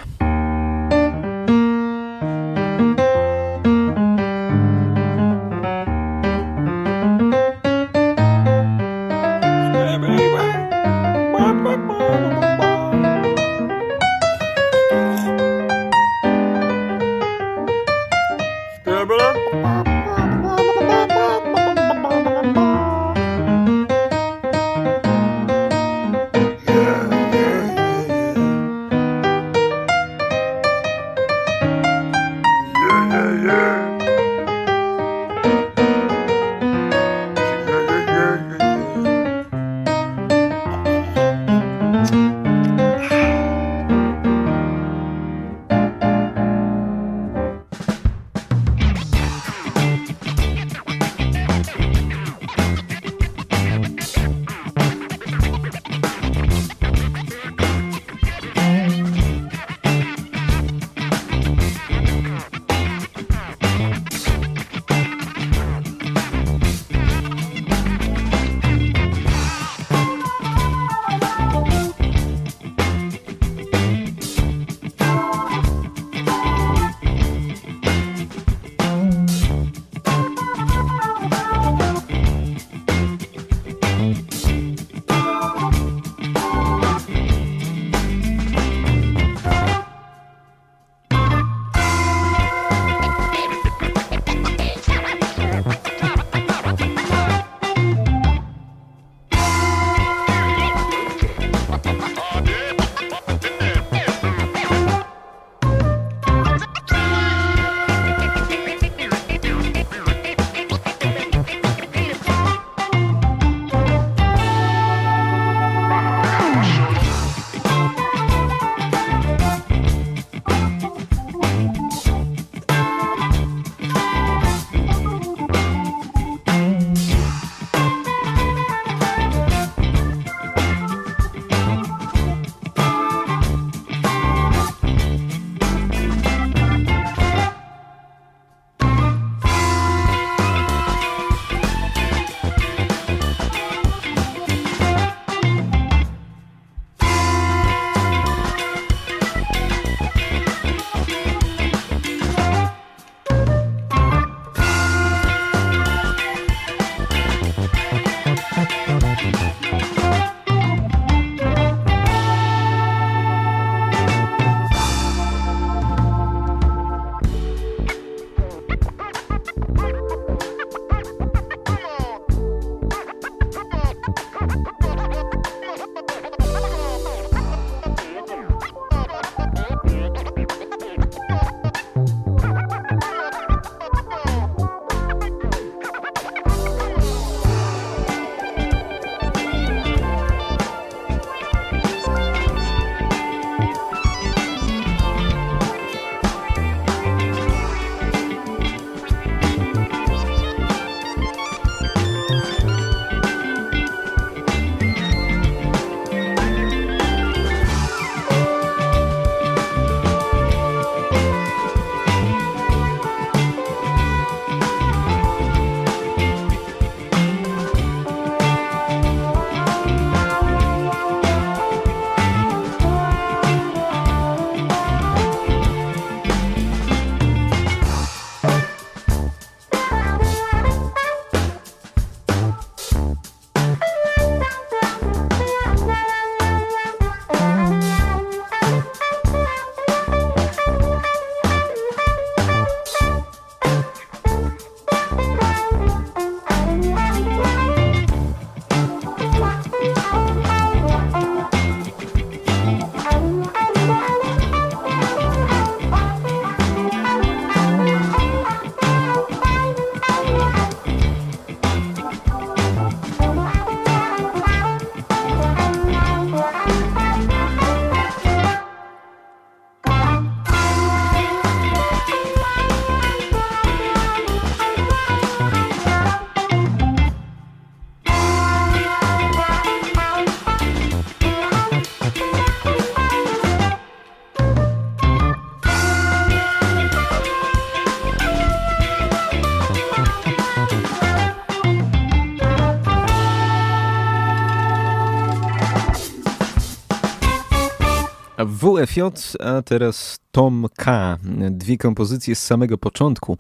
[298.65, 299.01] WFJ,
[299.41, 301.19] a teraz Tom K.
[301.51, 303.39] Dwie kompozycje z samego początku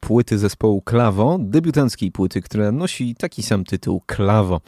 [0.00, 4.60] płyty zespołu Klawo, debiutanckiej płyty, która nosi taki sam tytuł Klawo.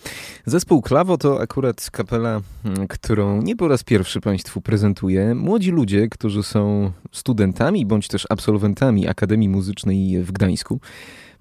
[0.47, 5.35] Zespół Klawo to akurat kapela, mm, którą nie po raz pierwszy Państwu prezentuję.
[5.35, 10.81] Młodzi ludzie, którzy są studentami bądź też absolwentami Akademii Muzycznej w Gdańsku.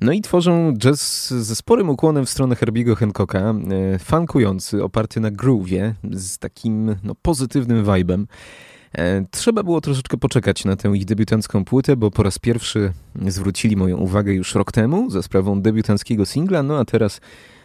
[0.04, 5.32] No i tworzą jazz ze sporym ukłonem w stronę Herbiego Hancocka, e, funkujący, oparty na
[5.32, 8.28] groove'ie, z takim no, pozytywnym vibem.
[8.94, 12.94] E, Trzeba było troszeczkę poczekać na tę ich debiutancką płytę, bo po raz pierwszy
[13.28, 17.22] zwrócili moją uwagę już rok temu za sprawą debiutanckiego singla, no a teraz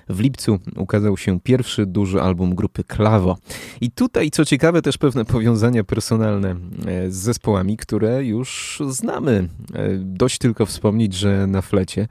[0.09, 3.37] w lipcu ukazał się pierwszy duży album grupy Klawo.
[3.81, 6.57] I tutaj, co ciekawe, też pewne powiązania personalne
[6.87, 9.49] e, z zespołami, które już znamy.
[9.99, 12.09] Dość tylko wspomnieć, że na flecie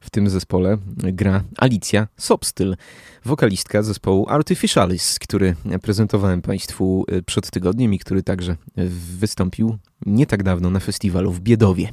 [0.00, 2.76] w tym zespole gra Alicja Sobstyl,
[3.24, 8.56] wokalistka zespołu Artificialis, który prezentowałem Państwu e, przed tygodniem i który także
[9.18, 11.88] wystąpił nie tak dawno na festiwalu w Biedowie.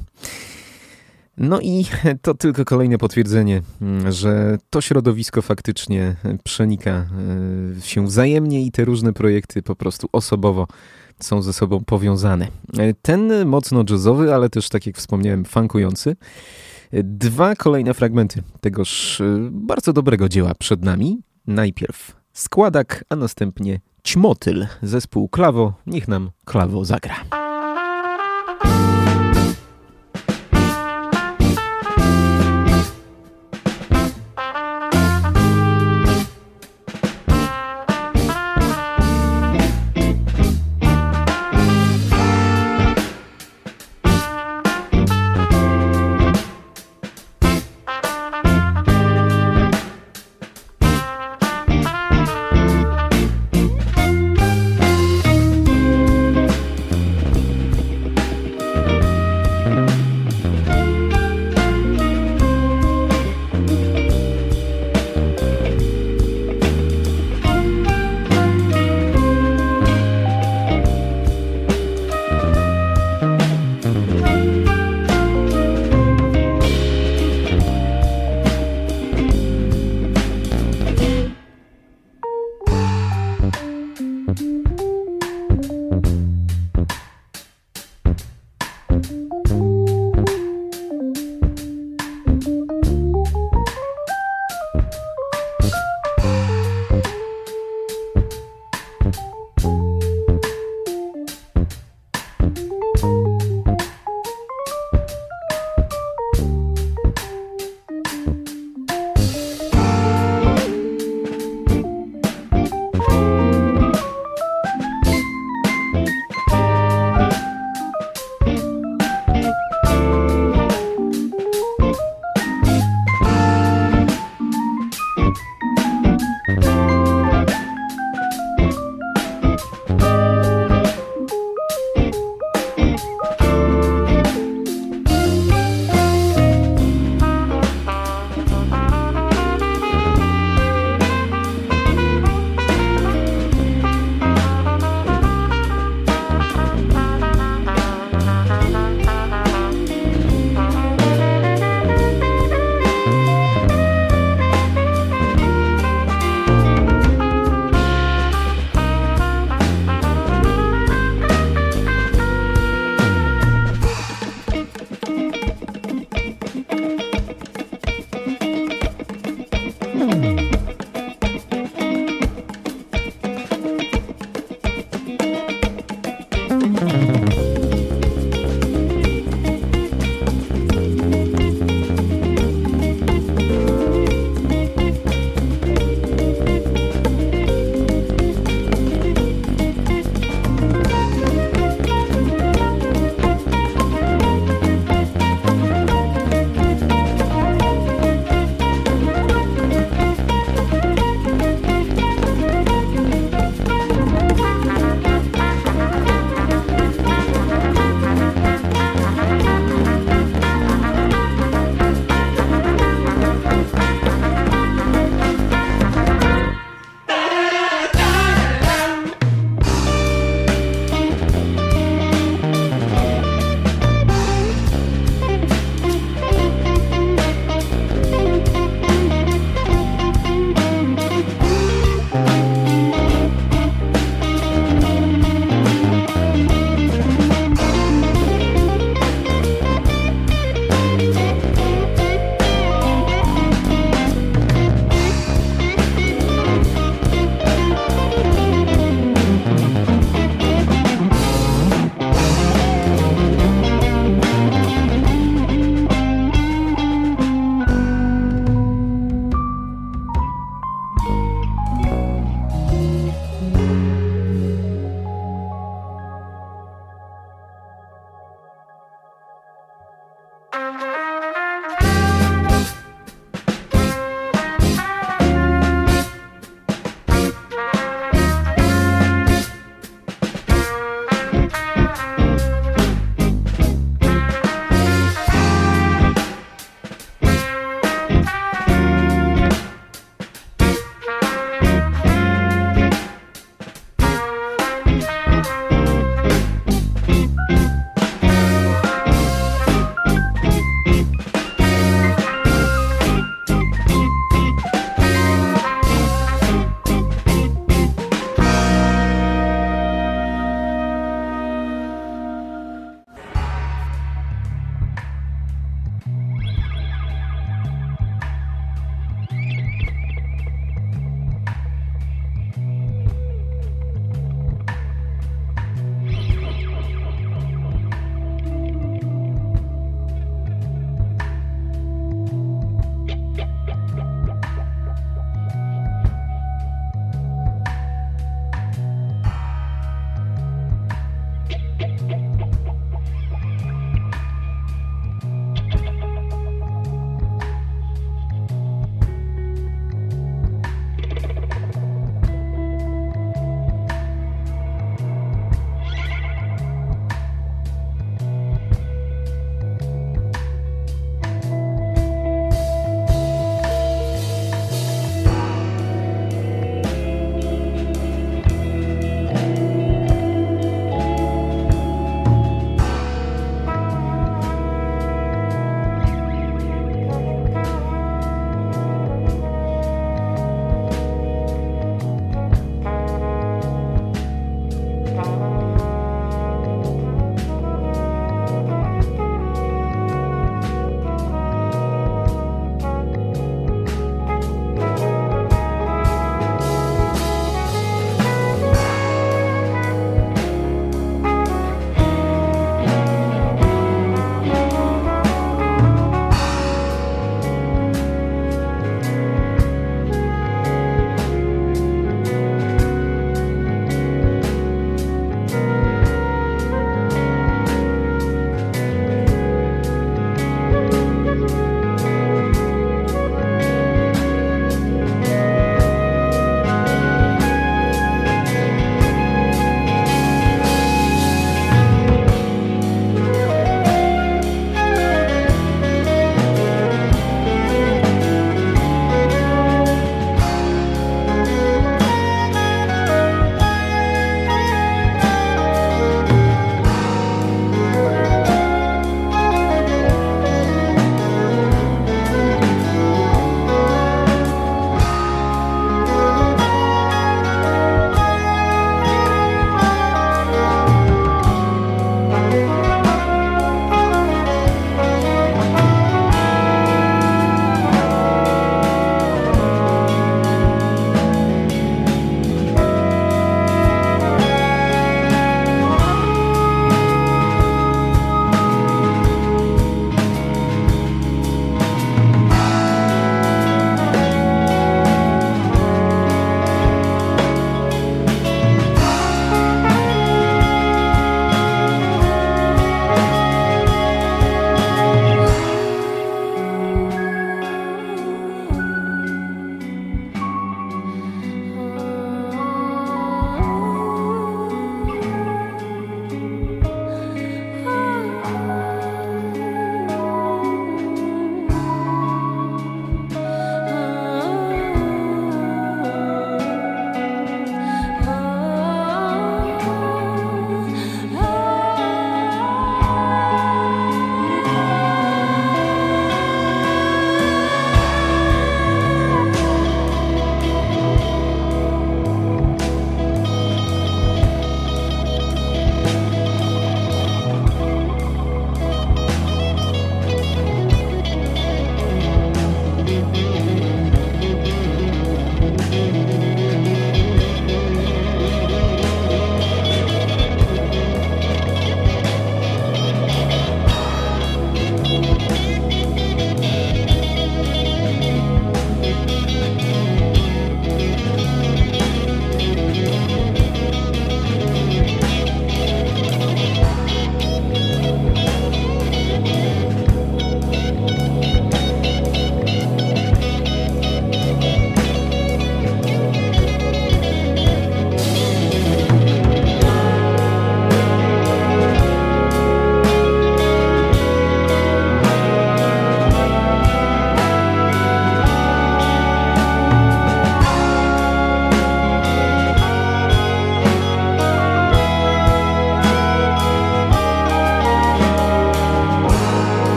[1.38, 1.84] No i
[2.22, 7.06] to tylko kolejne potwierdzenie, mm, że to środowisko faktycznie przenika e,
[7.80, 10.66] się wzajemnie i te różne projekty po prostu osobowo
[11.20, 12.48] są ze sobą powiązane.
[12.78, 16.16] E, Ten mocno jazzowy, ale też tak jak wspomniałem, funkujący.
[16.92, 21.18] Dwa kolejne fragmenty tegoż e, bardzo dobrego dzieła przed nami.
[21.46, 24.66] Najpierw składak, a następnie ćmotyl.
[24.82, 27.45] Zespół Klawo, niech nam Klawo zagra.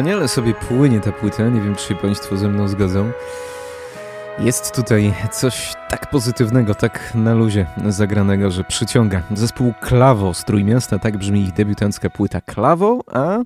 [0.00, 3.12] Wspaniale sobie płynie ta płyta, nie wiem czy się Państwo ze mną zgodzą.
[4.38, 9.22] Jest tutaj coś tak pozytywnego, tak na luzie zagranego, że przyciąga.
[9.34, 13.38] Zespół Klawo z Trójmiasta, tak brzmi ich debiutancka płyta Klawo, a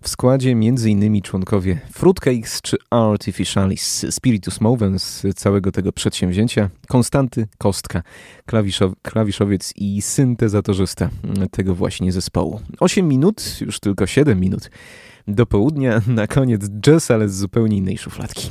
[0.00, 1.22] w składzie m.in.
[1.22, 8.02] członkowie Fruitcakes czy Artificialis, Spiritus Movens z całego tego przedsięwzięcia, Konstanty Kostka,
[8.46, 11.08] klawiszow klawiszowiec i syntezatorzysta
[11.50, 12.60] tego właśnie zespołu.
[12.80, 14.70] 8 minut, już tylko 7 minut
[15.28, 18.50] do południa, na koniec jazz, ale z zupełnie innej szufladki.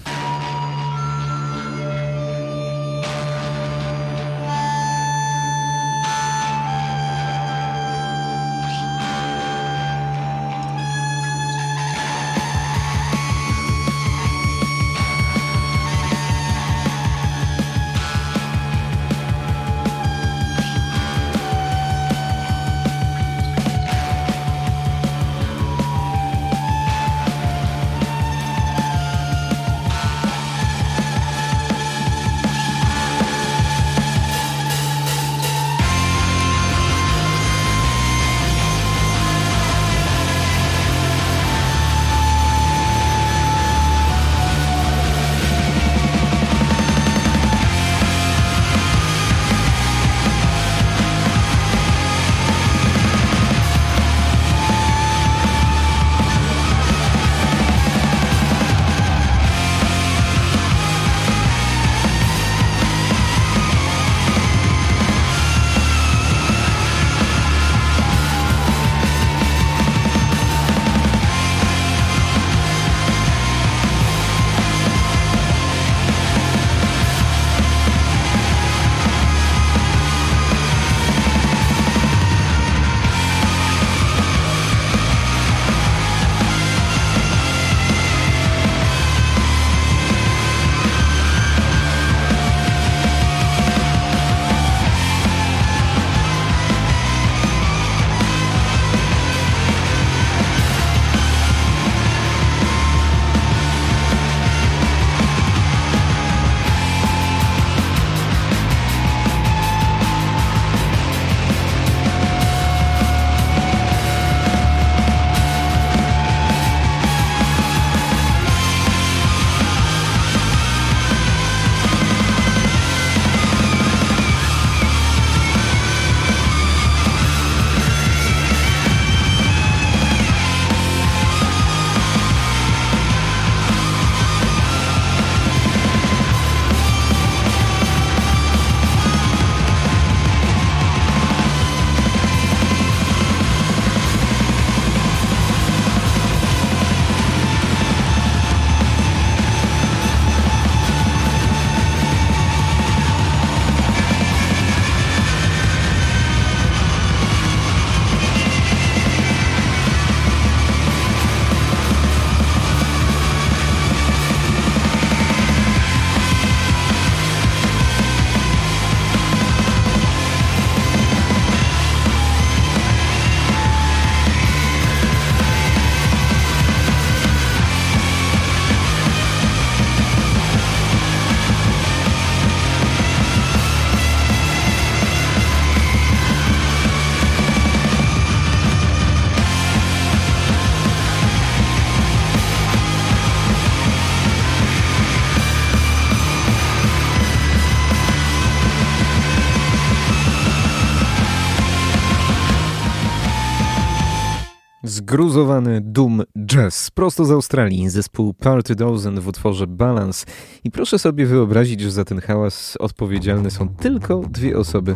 [205.16, 210.26] Zgruzowany Doom Jazz, prosto z Australii, zespół Party Dozen w utworze Balance.
[210.64, 214.96] I proszę sobie wyobrazić, że za ten hałas odpowiedzialne są tylko dwie osoby.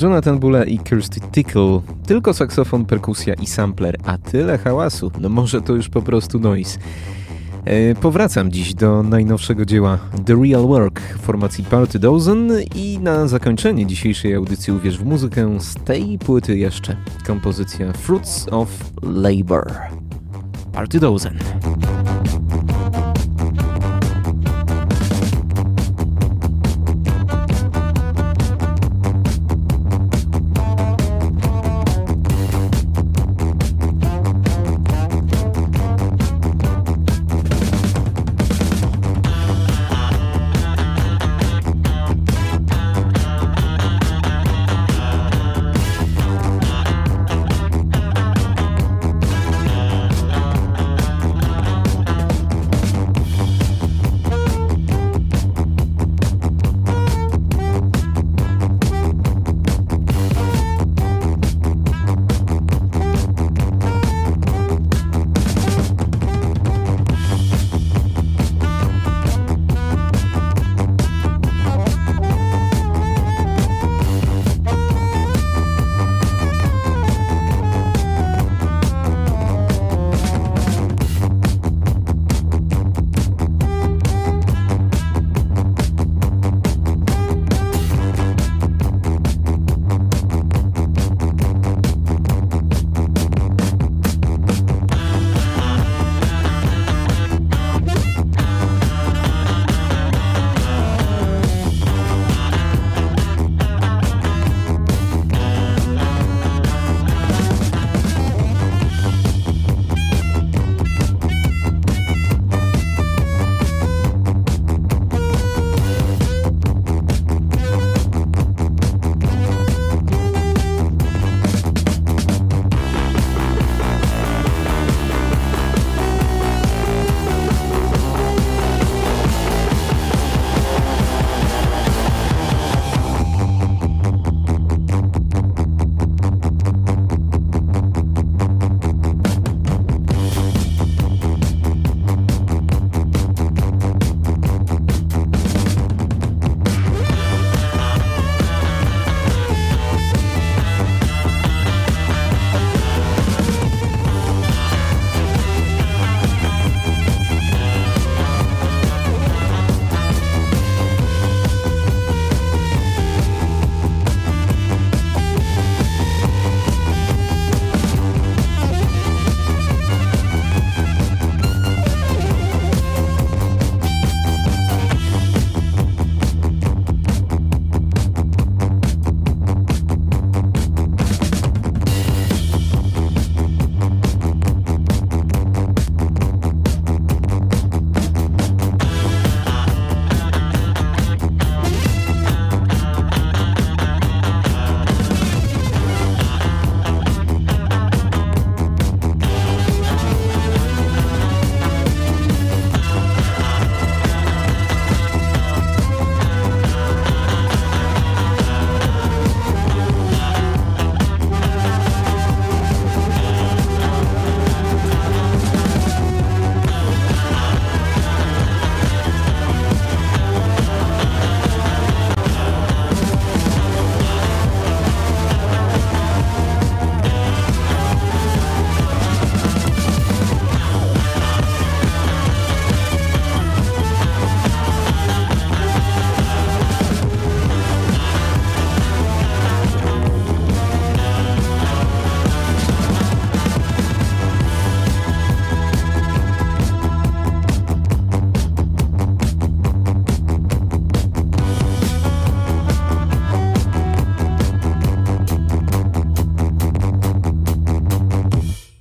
[0.00, 1.80] Jonathan Bulla i Kirsty Tickle.
[2.06, 5.10] Tylko saksofon, perkusja i sampler, a tyle hałasu.
[5.20, 6.78] No może to już po prostu noise.
[7.64, 13.86] E, Powracam dziś do najnowszego dzieła The Real Work formacji Party Dozen i na zakończenie
[13.86, 18.68] dzisiejszej audycji Uwierz w muzykę z tej płyty jeszcze kompozycja Fruits of
[19.02, 19.72] Labor.
[20.72, 21.38] Party Dozen.